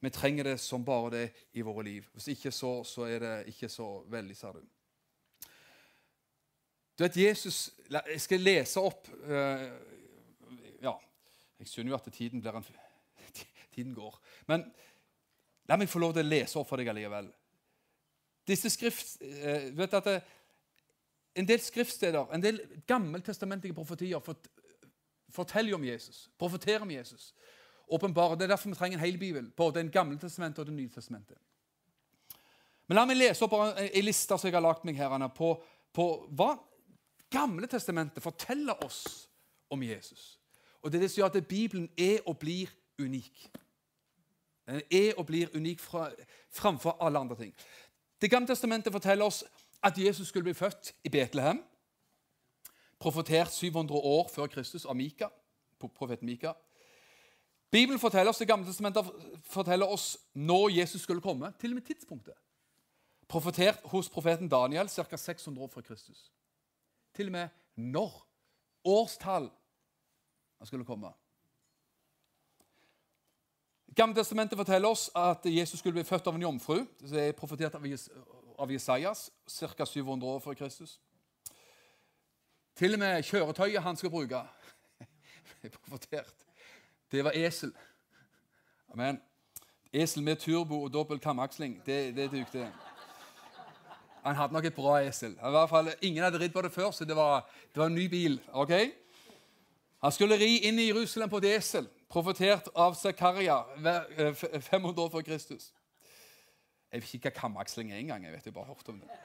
[0.00, 2.10] Vi trenger det som bare det i våre liv.
[2.12, 4.60] Hvis ikke så, så er det ikke så veldig, sa du.
[6.98, 9.62] Du vet, Jesus Jeg skal lese opp uh,
[10.82, 10.98] Ja,
[11.62, 12.66] jeg skjønner jo at tiden, en,
[13.74, 14.18] tiden går.
[14.50, 14.66] Men
[15.70, 17.28] La meg få lov til å lese opp for deg allikevel.
[18.48, 20.22] Disse skrift, eh, vet at det,
[21.34, 24.48] En del skriftsteder, en del gammeltestamentlige profetier fort,
[25.30, 27.32] forteller om Jesus, profeterer om Jesus.
[27.88, 28.36] Åpenbare.
[28.36, 30.90] Det er derfor vi trenger en hel bibel, både Den gamle testamentet og Det nye
[30.90, 31.38] testamentet.
[32.86, 36.28] Men la meg lese opp en liste som jeg har lagt meg her, på, på
[36.36, 36.58] hva
[37.30, 39.28] Gamle testamentet forteller oss
[39.70, 40.38] om Jesus.
[40.82, 42.66] Og Det er det som gjør at Bibelen er og blir
[42.98, 43.50] unik.
[44.66, 46.10] Den er og blir unik fra,
[46.50, 47.54] framfor alle andre ting.
[48.20, 49.44] Det gamle testamentet forteller oss
[49.82, 51.62] at Jesus skulle bli født i Betlehem.
[52.98, 55.28] Profetert 700 år før Kristus av Mika,
[55.78, 56.52] profeten Mika.
[57.70, 59.04] Bibelen forteller oss, Det gamle testamentet
[59.44, 62.34] forteller oss når Jesus skulle komme, til og med tidspunktet.
[63.28, 65.16] Profetert hos profeten Daniel ca.
[65.16, 66.32] 600 år før Kristus.
[67.14, 68.28] Til og med når.
[68.84, 69.50] Årstall
[70.62, 71.08] han skulle komme.
[73.96, 76.84] Gammeltestamentet forteller oss at Jesus skulle bli født av en jomfru.
[77.00, 79.84] Det er profetert av Jesajas ca.
[79.84, 81.00] 700 år før Kristus.
[82.78, 84.44] Til og med kjøretøyet han skal bruke,
[85.64, 86.46] er profetert.
[87.10, 87.74] Det var esel.
[88.94, 89.18] Amen.
[89.92, 91.80] Esel med turbo og dobbel kamaksling.
[91.86, 92.70] Det, det dukte.
[94.22, 95.34] Han hadde nok et bra esel.
[95.34, 97.98] I hvert fall, ingen hadde ridd på det før, så det var, det var en
[97.98, 98.40] ny bil.
[98.52, 99.01] ok?
[100.02, 105.10] Han skulle ri inn i Jerusalem på et esel profetert av Zakaria 500 eh, år
[105.12, 105.70] før Kristus.
[106.92, 108.24] Jeg vet ikke hva kamaksling er engang.
[108.26, 109.20] Jeg vet jeg bare hørt om det.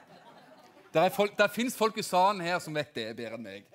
[0.94, 3.66] Der, folk, der fins folk i salen her som vet det bedre enn meg.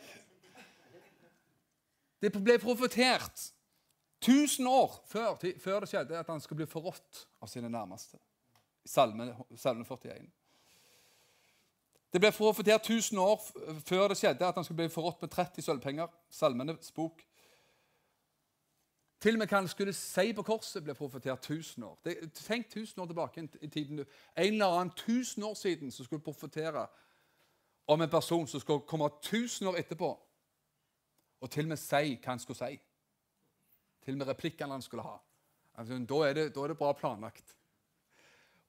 [2.23, 3.51] Det ble profetert
[4.23, 8.17] 1000 år før, før, det skjedde at han skulle bli forrådt av sine nærmeste.
[8.87, 10.31] Salme, salme 41.
[12.13, 13.39] Det ble profetert 1000 år
[13.85, 16.07] før det skjedde at han skulle bli forrådt med 30 sølvpenger.
[16.29, 17.23] Salmenes bok.
[19.23, 21.95] Til og med hva han skulle si på korset, ble profetert 1000 år.
[22.05, 24.03] Det, tenk 1000 år tilbake i tiden.
[24.37, 26.85] En eller annen 1000 år siden som skulle profetere
[27.87, 30.11] om en person som skulle komme 1000 år etterpå
[31.41, 32.77] og til og med si hva han skulle si.
[34.05, 35.17] Til og med replikkene han skulle ha.
[35.75, 37.55] Altså, da, er det, da, er det, bra planlagt.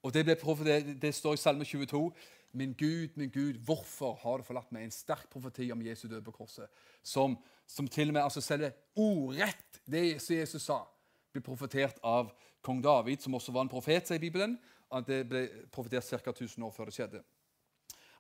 [0.03, 2.13] Og det, det, det står i Salme 22
[2.55, 4.87] Min Gud, min Gud, hvorfor har du forlatt meg?
[4.87, 6.71] En sterk profeti om Jesu død på korset.
[7.03, 7.37] Som,
[7.67, 10.85] som til og med altså selve ordrett, det Jesus sa,
[11.35, 12.31] ble profetert av
[12.65, 14.57] kong David, som også var en profet, sier Bibelen.
[14.95, 16.31] at Det ble profetert ca.
[16.31, 17.23] 1000 år før det skjedde.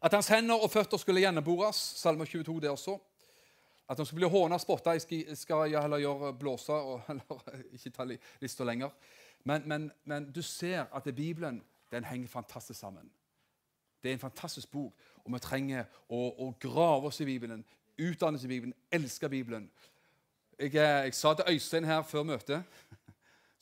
[0.05, 2.99] At hans hender og føtter skulle gjennombores, Salme 22 det også.
[3.89, 7.93] At han skulle bli håna og spotta, skal jeg heller gjøre blåse og heller ikke
[7.93, 8.07] ta
[8.41, 8.91] lista lenger.
[9.45, 13.11] Men, men, men, du ser at Bibelen den henger fantastisk sammen.
[14.05, 14.93] Det er en fantastisk bok,
[15.25, 17.63] og vi trenger å, å grave oss i Bibelen,
[17.97, 19.71] utdanne oss i Bibelen, elske Bibelen.
[20.59, 22.63] Jeg, eh, jeg, sa til Øystein her før møtet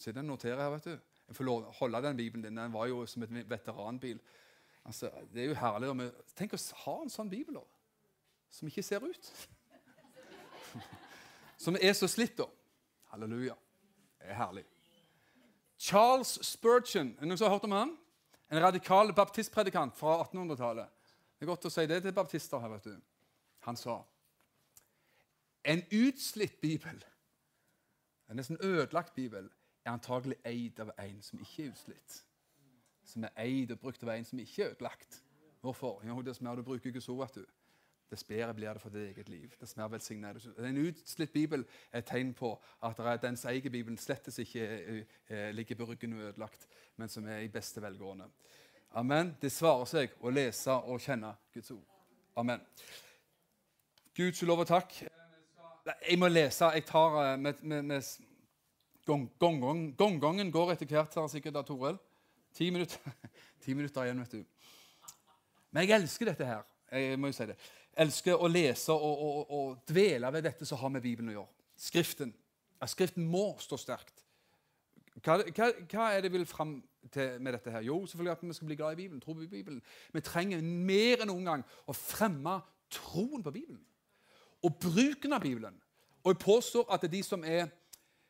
[0.02, 0.96] Se, den noterer her, vet du.
[1.28, 2.57] Jeg får lov holde den Bibelen din.
[2.59, 4.18] Den var jo som et veteranbil.
[4.85, 5.92] Altså, det er jo herlig.
[5.96, 7.62] Med, tenk å ha en sånn bibel da,
[8.50, 9.31] som ikke ser ut.
[11.62, 12.48] Som er så slitt, da.
[13.12, 13.55] Halleluja.
[14.18, 14.64] Det er herlig.
[15.78, 17.92] Charles Spurgeon, er det noen som har hørt om han?
[18.52, 20.88] En radikal baptistpredikant fra 1800-tallet.
[21.38, 22.96] Det er godt å si det til baptister her, vet du.
[23.64, 24.02] Han sa
[25.64, 26.96] en utslitt bibel,
[28.28, 29.46] en nesten ødelagt bibel,
[29.84, 32.16] er antagelig eid av en som ikke er utslitt.
[33.06, 35.22] Som er eid og brukt av en som ikke er ødelagt.
[35.62, 36.02] Hvorfor?
[36.06, 37.44] Jo, dess mer du bruker ikke så, vet du,
[38.12, 39.57] dess bedre blir det for ditt eget liv.
[39.61, 42.53] Dess mer er En utslitt bibel er et tegn på
[42.85, 47.09] at det er dens egen bibel slettes ikke eh, eh, ligger ryggen og ødelagt men
[47.09, 48.29] som er i beste velgående.
[48.94, 49.33] Amen.
[49.40, 51.85] Det svarer seg å lese og kjenne Guds ord.
[52.38, 52.61] Amen.
[54.16, 54.98] Guds lov og takk.
[56.05, 56.68] Jeg må lese.
[56.77, 58.29] Jeg tar med, med, med,
[59.03, 61.96] Gongongen gong, gong, går etter hvert, her sikkert da, Torell.
[62.55, 63.14] Ti minutter.
[63.64, 64.44] Ti minutter igjen, vet du.
[65.72, 66.68] Men jeg elsker dette her.
[66.92, 67.57] Jeg må jo si det.
[68.00, 71.64] Elsker å lese og, og, og dvele ved dette som har med Bibelen å gjøre.
[71.76, 72.33] Skriften.
[72.81, 74.24] Ja, skriften må stå sterkt.
[75.20, 76.78] Hva, hva, hva, er det vi vil fram
[77.12, 77.70] til med dette?
[77.70, 77.85] her?
[77.85, 79.20] Jo, selvfølgelig at vi skal bli glad i Bibelen.
[79.20, 79.83] tro på Bibelen.
[80.12, 82.61] Vi trenger mer enn noen gang å fremme
[82.92, 83.83] troen på Bibelen.
[84.62, 85.76] Og bruken av Bibelen.
[86.22, 87.68] Og jeg påstår at det er de som er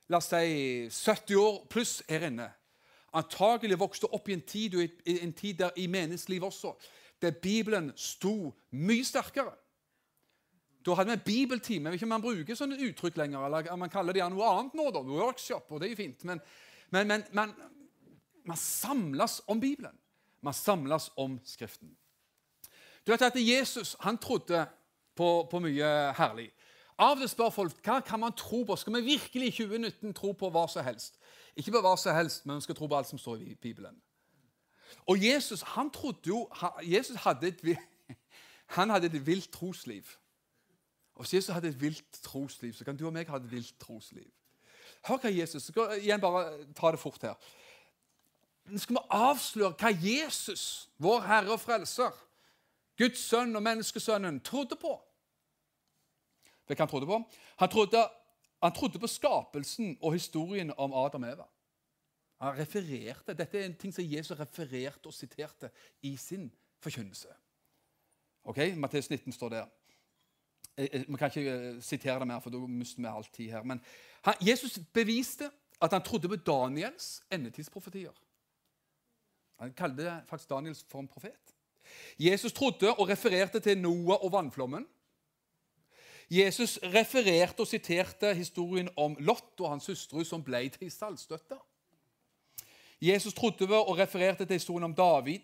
[0.09, 2.49] la oss si, 70 år pluss her inne,
[3.17, 6.75] antagelig vokste opp i en tid, i en tid der i menneskelivet også,
[7.23, 9.55] der Bibelen sto mye sterkere.
[10.83, 11.91] Da hadde vi en bibeltime.
[11.91, 13.47] Vet ikke om man bruker sånne uttrykk lenger.
[13.47, 16.25] eller Man kaller det noe annet nå, da, workshop, og det er jo fint.
[16.25, 16.41] Men,
[16.91, 17.55] men, men man,
[18.45, 19.95] man samles om Bibelen.
[20.43, 21.95] Man samles om Skriften.
[23.07, 24.67] Du vet at Jesus han trodde
[25.15, 26.51] på, på mye herlig.
[27.03, 28.77] Av til spør folk hva kan man tro på.
[28.79, 31.19] Skal vi virkelig i 2019 tro på hva som helst?
[31.57, 33.97] Ikke på hva som helst, men vi skal tro på alt som står i Bibelen.
[35.07, 36.49] Og Jesus han trodde jo,
[36.83, 37.79] Jesus hadde et,
[38.77, 40.05] han hadde et vilt trosliv.
[41.15, 43.75] Og hvis Jesus hadde et vilt trosliv, så kan du og meg ha et vilt
[43.81, 44.29] trosliv.
[45.07, 47.35] Hør hva Jesus skal igjen bare ta det fort her.
[48.71, 52.15] Nå skal vi avsløre hva Jesus, vår Herre og Frelser,
[52.99, 54.95] Guds sønn og menneskesønnen, trodde på.
[56.67, 57.19] Hva han trodde på?
[57.59, 58.05] Han trodde,
[58.63, 61.49] han trodde på skapelsen og historien om Adam og Eva.
[62.43, 65.71] Han refererte, Dette er en ting som Jesus refererte og siterte
[66.03, 66.49] i sin
[66.83, 67.29] forkynnelse.
[68.45, 69.67] Ok, Matteus 19 står der.
[70.77, 73.63] Vi kan ikke eh, sitere det mer, for da mister vi all tid her.
[73.63, 73.81] Men
[74.25, 75.51] han, Jesus beviste
[75.83, 78.13] at han trodde på Daniels endetidsprofetier.
[79.63, 81.55] Han kalte faktisk Daniels for en profet.
[82.19, 84.87] Jesus trodde og refererte til Noah og vannflommen.
[86.31, 91.61] Jesus refererte og siterte historien om Lot og hans hustru som ble til saltstøtta.
[93.03, 95.41] Jesus trodde ved og refererte til historien om David.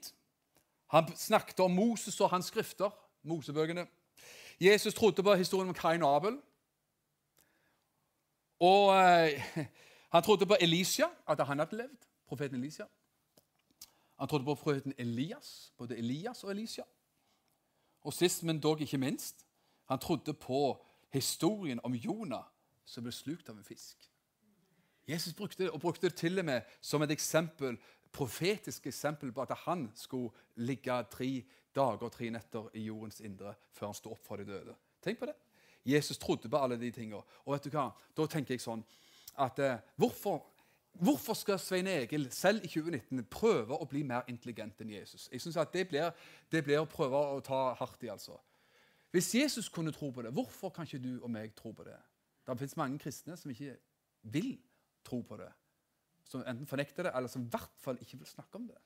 [0.86, 2.90] Han snakket om Moses og hans skrifter,
[3.22, 3.86] Mosebøkene.
[4.60, 6.38] Jesus trodde på historien om Kain og Abel.
[8.60, 9.42] Og eh,
[10.14, 12.06] han trodde på Elisha, at han hadde levd.
[12.26, 12.84] Profeten Elisha.
[14.18, 16.82] Han trodde på profeten Elias, både Elias og Elisha.
[18.00, 19.46] Og sist, men dog ikke minst,
[19.84, 22.44] han trodde på historien om Jonah
[22.84, 24.10] som ble slukt av en fisk.
[25.08, 27.78] Jesus brukte det, og brukte det til og med som et eksempel,
[28.12, 31.30] profetisk eksempel på at han skulle ligge tre
[31.74, 34.74] dager og tre netter i jordens indre før han sto opp fra de døde.
[35.04, 35.36] Tenk på det.
[35.88, 37.22] Jesus trodde på alle de tingene.
[37.46, 37.88] Og vet du hva?
[38.16, 38.84] Da tenker jeg sånn
[39.38, 40.42] at eh, hvorfor,
[40.98, 45.28] hvorfor, skal Svein Egil selv i 2019 prøve å bli mer intelligent enn Jesus?
[45.32, 46.10] Jeg synes at det blir,
[46.52, 48.12] det blir å prøve å ta hardt i.
[48.12, 48.36] altså.
[49.14, 51.96] Hvis Jesus kunne tro på det, hvorfor kan ikke du og meg tro på det?
[52.44, 53.76] Det finnes mange kristne som ikke
[54.32, 54.56] vil
[55.04, 55.50] tro på det.
[56.28, 58.78] Som enten fornekter det, eller som i hvert fall ikke vil snakke om det.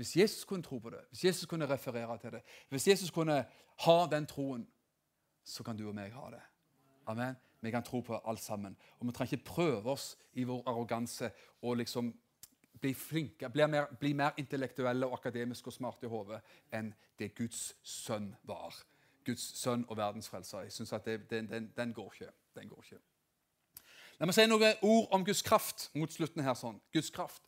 [0.00, 3.44] Hvis Jesus kunne tro på det, hvis Jesus kunne referere til det, hvis Jesus kunne
[3.80, 4.68] ha den troen,
[5.44, 6.40] så kan du og meg ha det.
[7.06, 7.36] Amen.
[7.60, 8.76] Vi kan tro på alt sammen.
[8.98, 11.30] Og vi trenger ikke prøve oss i vår arroganse
[11.62, 12.14] og liksom
[12.80, 16.40] bli flinke, bli mer, bli mer intellektuelle og akademiske og smarte i hodet
[16.72, 18.76] enn det Guds sønn var.
[19.26, 20.64] Guds sønn og verdens frelser.
[20.64, 22.32] Jeg synes at det, den, den, den, går ikke.
[22.54, 23.02] den går ikke.
[24.20, 26.54] La meg si noen ord om Guds kraft mot slutten her.
[26.54, 26.76] sånn.
[26.92, 27.40] Guds kraft.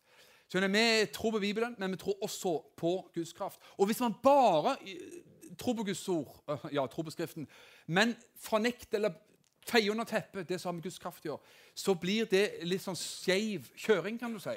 [0.48, 3.60] Skjønner, Vi tror på Bibelen, men vi tror også på Guds kraft.
[3.78, 5.22] Og Hvis man bare eh,
[5.58, 7.46] tror på Guds ord, øh, ja, tror på Skriften,
[7.86, 9.12] men fornekter eller
[9.66, 11.40] feier under teppet det som har med Guds kraft å gjøre,
[11.74, 14.56] så blir det litt sånn skeiv kjøring, kan du si.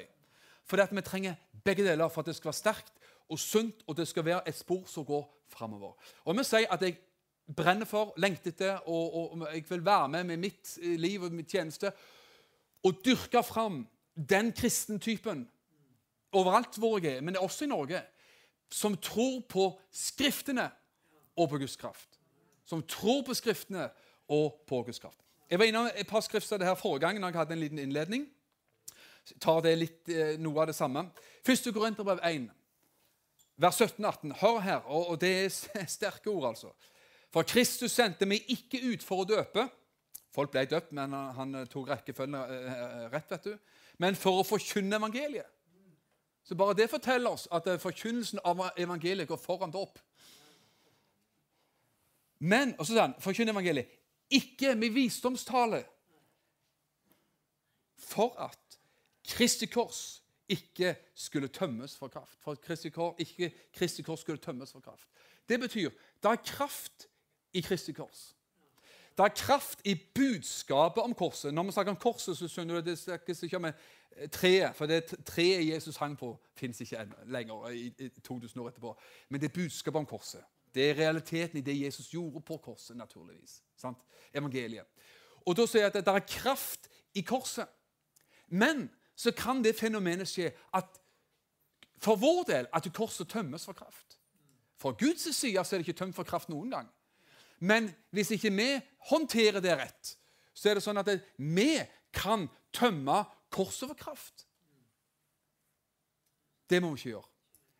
[0.64, 2.92] Fordi at vi trenger begge deler for at det skal være sterkt
[3.28, 5.92] og sunt, og det skal være et spor som går framover.
[6.24, 6.96] Og vi sier at jeg
[7.46, 11.34] brenner for, lengter etter, og, og, jeg vil være med med mitt eh, liv og
[11.34, 11.92] mitt tjeneste
[12.86, 13.84] og dyrke fram
[14.16, 15.44] den kristentypen
[16.36, 18.02] overalt hvor jeg er, men også i Norge,
[18.70, 20.66] som tror på Skriftene
[21.36, 22.18] og på Guds kraft.
[22.66, 23.88] Som tror på Skriftene
[24.28, 25.18] og på Guds kraft.
[25.50, 28.26] Jeg var innom et par skriftsteder her forrige gang når jeg hadde en liten innledning.
[29.30, 31.04] Jeg tar det litt, eh, noe av det samme.
[31.46, 32.50] Første Korinterbrev 1,
[33.56, 34.34] vers 17-18.
[34.40, 36.74] Hør her, og det er sterke ord, altså.
[37.36, 39.66] For Kristus sendte meg ikke ut for å døpe.
[40.32, 43.74] Folk ble døpt, men han tok rekkefølgen eh, rett, vet du.
[44.00, 45.50] Men for å forkynne evangeliet.
[46.48, 50.00] Så bare det forteller oss at eh, forkynnelsen av evangeliet går foran dåp.
[52.40, 53.92] Men og så sier han, forkynne evangeliet
[54.32, 55.82] ikke med visdomstale,
[58.00, 58.78] for at
[59.28, 60.00] Kristi kors
[60.48, 62.40] ikke skulle tømmes for kraft.
[62.40, 65.04] For Kristi kors, ikke Kristi kors skulle tømmes for kraft.
[65.44, 65.92] Det betyr
[66.24, 67.10] da kraft
[67.56, 68.32] i Kristi kors.
[69.16, 71.54] Det er kraft i budskapet om korset.
[71.54, 73.70] Når vi snakker om korset, så skjønner du det snakkes ikke om
[74.32, 74.76] treet.
[74.76, 78.92] For det treet Jesus hang på, fins ikke lenger i 2000 år etterpå.
[79.28, 80.44] Men det er budskapet om korset.
[80.74, 83.62] Det er realiteten i det Jesus gjorde på korset, naturligvis.
[83.76, 83.98] Sant?
[84.34, 84.84] Evangeliet.
[85.46, 87.68] Og da sier jeg at det er kraft i korset.
[88.48, 91.00] Men så kan det fenomenet skje at
[92.04, 94.18] for vår del at korset tømmes for kraft.
[94.76, 96.90] For Guds side er det ikke tømt for kraft noen gang.
[97.58, 98.68] Men hvis ikke vi
[99.10, 100.12] håndterer det rett,
[100.56, 101.70] så er det sånn at vi
[102.16, 104.46] kan tømme korset for kraft.
[106.66, 107.32] Det må vi ikke gjøre.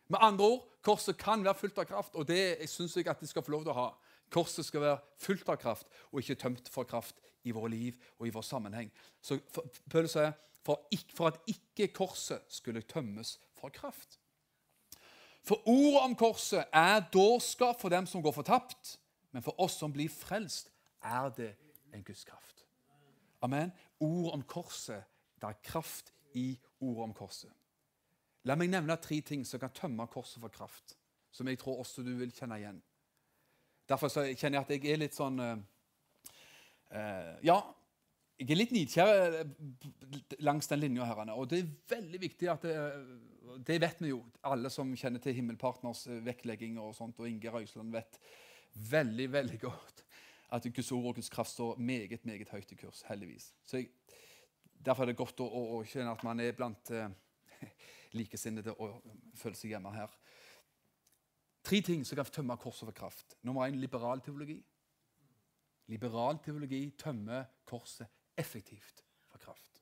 [0.07, 3.27] Med andre ord, korset kan være fullt av kraft, og det syns jeg at de
[3.27, 3.87] skal få lov til å ha.
[4.31, 8.27] Korset skal være fullt av kraft og ikke tømt for kraft i våre liv og
[8.27, 8.89] i vår sammenheng.
[9.23, 9.39] Så
[9.91, 10.33] Paulus sier
[10.67, 10.83] for,
[11.15, 14.19] for at ikke korset skulle tømmes for kraft.
[15.47, 18.97] For ordet om korset er dårskap for dem som går fortapt,
[19.37, 20.71] men for oss som blir frelst,
[21.05, 21.51] er det
[21.93, 22.63] en Guds kraft.
[23.45, 23.69] Amen.
[24.01, 25.03] Ord om korset.
[25.37, 27.51] Det er kraft i ordet om korset.
[28.49, 30.95] La meg nevne tre ting som kan tømme korset for kraft,
[31.29, 32.79] som jeg tror også du vil kjenne igjen.
[33.85, 35.53] Derfor kjenner jeg at jeg er litt sånn uh,
[37.45, 37.59] Ja,
[38.41, 39.13] jeg er litt nidkjær
[39.43, 39.53] eh,
[40.49, 41.05] langs den linja.
[41.05, 42.75] her, Og det er veldig viktig at det,
[43.69, 47.93] det vet vi jo, alle som kjenner til Himmelpartners vektlegginger og sånt, og Inge Røiseland
[47.93, 48.17] vet
[48.91, 50.03] veldig, veldig godt
[50.55, 53.53] at Guds ord og Guds kraft står meget meget høyt i kurs, heldigvis.
[53.65, 53.89] Så jeg,
[54.85, 57.09] Derfor er det godt å, å, å kjenne at man er blant eh,
[58.19, 59.01] likesinnede og
[59.35, 60.11] føler seg hjemme her.
[61.65, 63.35] Tre ting som kan tømme korset for kraft.
[63.43, 64.59] Nummer én liberal teologi.
[65.91, 68.07] Liberal teologi tømmer korset
[68.37, 69.81] effektivt for kraft.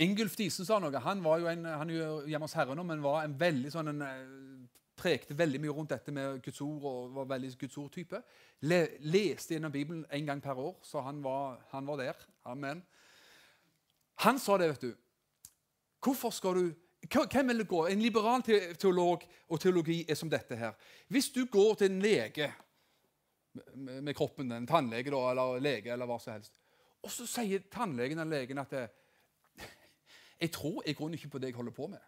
[0.00, 1.02] Ingulf Diesen sa noe.
[1.04, 3.92] Han var jo en, han er hjemme hos Herren nå, men var en veldig sånn
[3.92, 4.20] en, eh,
[5.00, 8.20] prekte veldig mye rundt dette med Guds ord og var veldig Guds ord-type.
[8.68, 12.26] Le, leste gjennom Bibelen en gang per år, så han var, han var, der.
[12.44, 12.82] Amen.
[14.26, 14.92] Han sa det, vet du.
[16.04, 16.70] Hvorfor skal du
[17.00, 17.86] Hvem vil du gå?
[17.88, 18.42] En liberal
[18.76, 20.74] teolog og teologi er som dette her.
[21.08, 22.50] Hvis du går til en lege
[23.74, 26.60] med, kroppen, en tannlege da, eller lege, eller hva som helst,
[27.00, 28.84] og så sier tannlegen eller legen at det,
[30.44, 32.04] jeg tror i grunnen ikke på det jeg holder på med.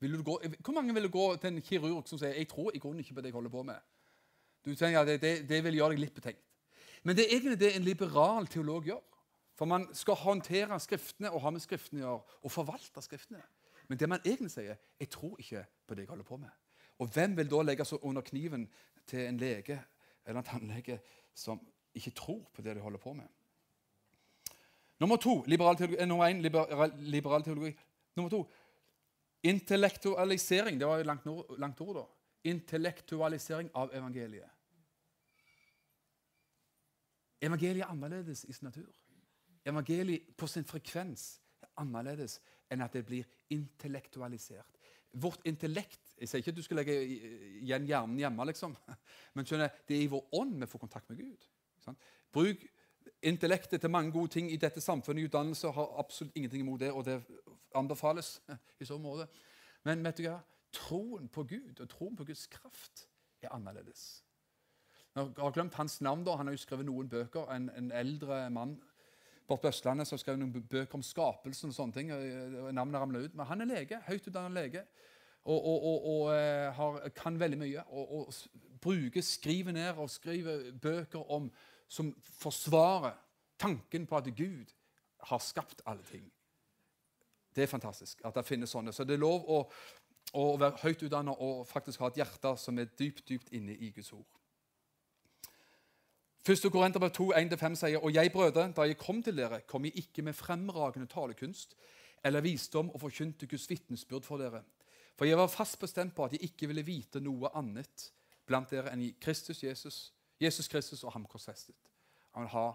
[0.00, 3.14] Gå, hvor mange vil gå til en kirurg som sier jeg tror i grunnen ikke
[3.16, 3.78] på det jeg holder på med?
[4.66, 6.42] Du tenker at det, det, det vil gjøre deg litt betenkt.
[7.06, 9.04] Men det er egentlig det en liberal teolog gjør.
[9.56, 13.40] For man skal håndtere Skriftene og ha med Skriftene å gjøre, og forvalte Skriftene.
[13.88, 16.52] Men det man egentlig sier, jeg tror ikke på det jeg holder på med.
[16.98, 18.66] Og hvem vil da legge seg under kniven
[19.08, 19.78] til en lege
[20.26, 20.98] eller en tannlege
[21.36, 21.60] som
[21.96, 23.28] ikke tror på det de holder på med?
[25.00, 27.74] Nummer to, liberal teologi, eh, nummer én, liberal, liberal teologi.
[28.16, 28.46] Nummer to,
[29.42, 31.26] Intellektualisering det var jo langt,
[31.58, 32.04] langt ord, da.
[32.50, 34.50] Intellektualisering av evangeliet.
[37.42, 38.92] Evangeliet er annerledes i sin natur.
[39.66, 42.38] Evangeliet på sin frekvens er annerledes
[42.72, 44.80] enn at det blir intellektualisert.
[45.16, 48.72] Vårt intellekt Jeg sier ikke at du skal legge igjen hjernen hjemme, liksom.
[49.36, 51.42] men skjønner, det er i vår ånd vi får kontakt med Gud.
[51.84, 52.00] Sant?
[52.32, 52.62] Bruk
[53.26, 55.28] intellektet til mange gode ting i dette samfunnet.
[55.28, 57.20] Utdannelse har absolutt ingenting imot det, og det
[57.74, 58.40] anbefales
[58.80, 59.28] i så måte.
[59.84, 60.40] Men vet du hva?
[60.76, 63.06] troen på Gud og troen på Guds kraft
[63.42, 64.22] er annerledes.
[65.16, 66.24] Jeg har glemt hans navn.
[66.24, 67.48] da, Han har jo skrevet noen bøker.
[67.54, 68.76] En, en eldre mann
[69.48, 71.72] borte på Østlandet som har skrevet noen bøker om skapelsen.
[71.72, 72.10] og sånne ting,
[72.76, 73.34] navnet ramla ut.
[73.34, 74.82] Men han er lege, høyt utdannet lege
[75.46, 77.86] og, og, og, og eh, har, kan veldig mye.
[77.88, 78.34] Og,
[78.82, 81.48] bruker, skriver ned og skriver bøker om,
[81.88, 83.16] som forsvarer
[83.58, 84.72] tanken på at Gud
[85.26, 86.24] har skapt alle ting.
[87.56, 88.92] Det er fantastisk at det finnes sånne.
[88.92, 89.62] Så det er lov å,
[90.36, 93.90] å være høyt utdanna og faktisk ha et hjerte som er dypt, dypt inne i
[93.96, 94.28] Guds ord.
[96.46, 96.68] 1.
[96.70, 100.22] Korinterbrev 2, 1-5 sier, Og jeg, brødre, da jeg kom til dere, kom jeg ikke
[100.22, 101.74] med fremragende talekunst
[102.24, 104.62] eller visdom og forkynte Guds vitnesbyrd for dere.
[105.16, 108.10] For jeg var fast bestemt på at jeg ikke ville vite noe annet
[108.46, 111.74] blant dere enn i Kristus Jesus, Jesus Kristus og ham korsfestet.
[112.34, 112.72] Han vil ha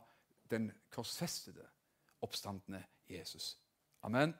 [0.51, 1.67] den korsfestede,
[2.21, 3.57] oppstandende Jesus.
[4.03, 4.33] Amen.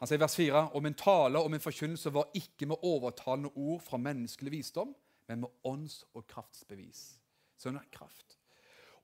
[0.00, 3.50] Han sier i vers 4.: Og min tale og min forkynnelse var ikke med overtalende
[3.54, 4.94] ord fra menneskelig visdom,
[5.28, 7.20] men med ånds- og kraftsbevis.
[7.60, 8.38] Sånn er kraft.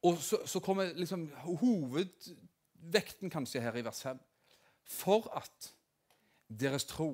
[0.02, 4.18] Og så, så kommer liksom hovedvekten kanskje her i vers 5.
[4.86, 5.72] For at
[6.48, 7.11] deres tro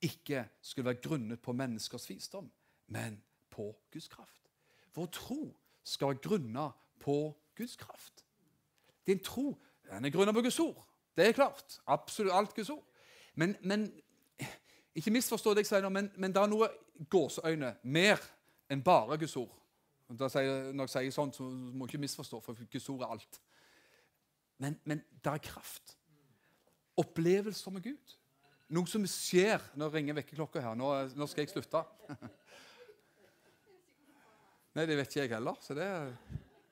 [0.00, 2.50] ikke skulle være grunnet på menneskers visdom,
[2.86, 4.49] men på Guds kraft.
[4.94, 5.40] Vår tro
[5.84, 7.16] skal være grunnet på
[7.56, 8.24] Guds kraft.
[9.06, 9.54] Din tro
[9.90, 10.86] den er grunnet på Guds ord.
[11.16, 11.80] Det er klart.
[11.86, 12.84] Absolutt alt Guds ord.
[13.34, 13.92] Men, men
[14.94, 16.68] ikke misforstå det jeg sier nå, men, men det er noe
[17.10, 18.22] gåseøyne mer
[18.70, 19.52] enn bare Guds ord.
[20.10, 23.40] Sier, når jeg sier sånt, så må jeg ikke misforstå, for Guds ord er alt.
[24.60, 25.96] Men, men det er kraft.
[27.00, 28.16] Opplevelser med Gud.
[28.70, 30.76] Noe som skjer Nå ringer vekkerklokka her.
[30.78, 31.82] Nå, nå, skal jeg slutte.
[34.76, 35.58] Nei, det vet ikke jeg heller.
[35.64, 35.88] Så det,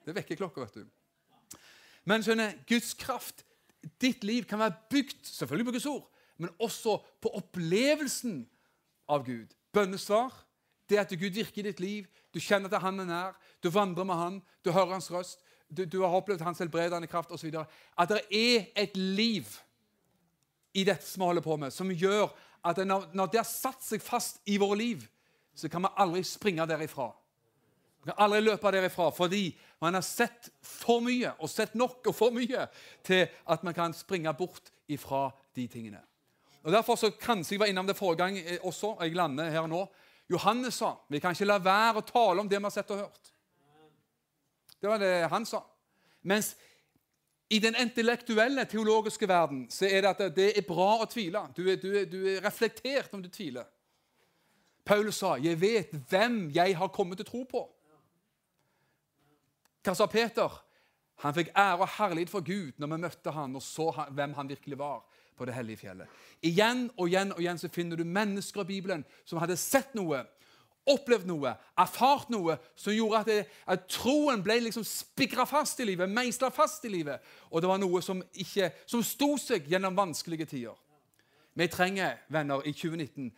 [0.07, 1.59] det vekker klokka, vet du.
[2.07, 3.43] Men skjønner, Guds kraft
[4.01, 8.41] Ditt liv kan være bygd selvfølgelig på Guds ord, men også på opplevelsen
[9.07, 9.53] av Gud.
[9.71, 10.33] Bønnesvar,
[10.89, 14.03] det at Gud virker i ditt liv, du kjenner at Han er nær, du vandrer
[14.03, 15.39] med Han, du hører Hans røst,
[15.69, 17.55] du, du har opplevd Hans helbredende kraft osv.
[17.97, 19.47] At det er et liv
[20.73, 22.29] i dette som vi holder på med, som gjør
[22.65, 25.05] at når, når det har satt seg fast i våre liv,
[25.55, 27.13] så kan vi aldri springe derifra.
[27.99, 29.43] Vi kan aldri løpe derifra fordi
[29.81, 32.67] man har sett for mye og sett nok og for mye
[33.05, 36.01] til at man kan springe bort ifra de tingene.
[36.63, 39.49] Og Derfor så kanskje jeg var innom det forrige gang eh, også, og jeg lander
[39.49, 39.85] her nå.
[40.29, 43.03] Johannes sa vi kan ikke la være å tale om det vi har sett og
[43.03, 43.31] hørt.
[44.79, 45.63] Det var det han sa.
[46.21, 46.55] Mens
[47.49, 51.47] i den intellektuelle teologiske verden så er det at det er bra å tvile.
[51.57, 53.65] Du er, du er, du er reflektert om du tviler.
[54.85, 57.67] Paulus sa, 'Jeg vet hvem jeg har kommet til å tro på'.
[59.89, 60.53] Hva sa Peter?
[61.23, 64.51] Han fikk ære og herlighet for Gud når vi møtte han og så hvem han
[64.51, 64.99] virkelig var
[65.35, 66.19] på det hellige fjellet.
[66.45, 70.21] Igjen og igjen og igjen så finner du mennesker i Bibelen som hadde sett noe,
[70.89, 75.89] opplevd noe, erfart noe som gjorde at, det, at troen ble liksom spigra fast i
[75.89, 77.25] livet, meisla fast i livet.
[77.49, 80.77] Og det var noe som, ikke, som sto seg gjennom vanskelige tider.
[81.57, 83.31] Vi trenger, venner, i 2019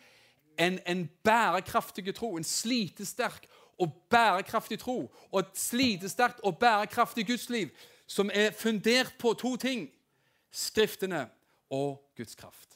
[0.60, 3.48] en, en bærekraftig tro, en slitesterk
[3.82, 7.74] og bærekraftig tro, og et slitesterkt og bærekraftig gudsliv
[8.08, 9.90] som er fundert på to ting
[10.52, 11.28] Skriftene
[11.72, 12.76] og Guds kraft.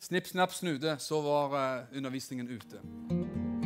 [0.00, 2.82] Snipp, snapp, snude, så var uh, undervisningen ute.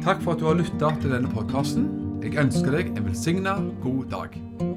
[0.04, 1.90] Takk for at du har lytta til denne podkasten.
[2.22, 4.69] Jeg ønsker deg en velsigna god dag.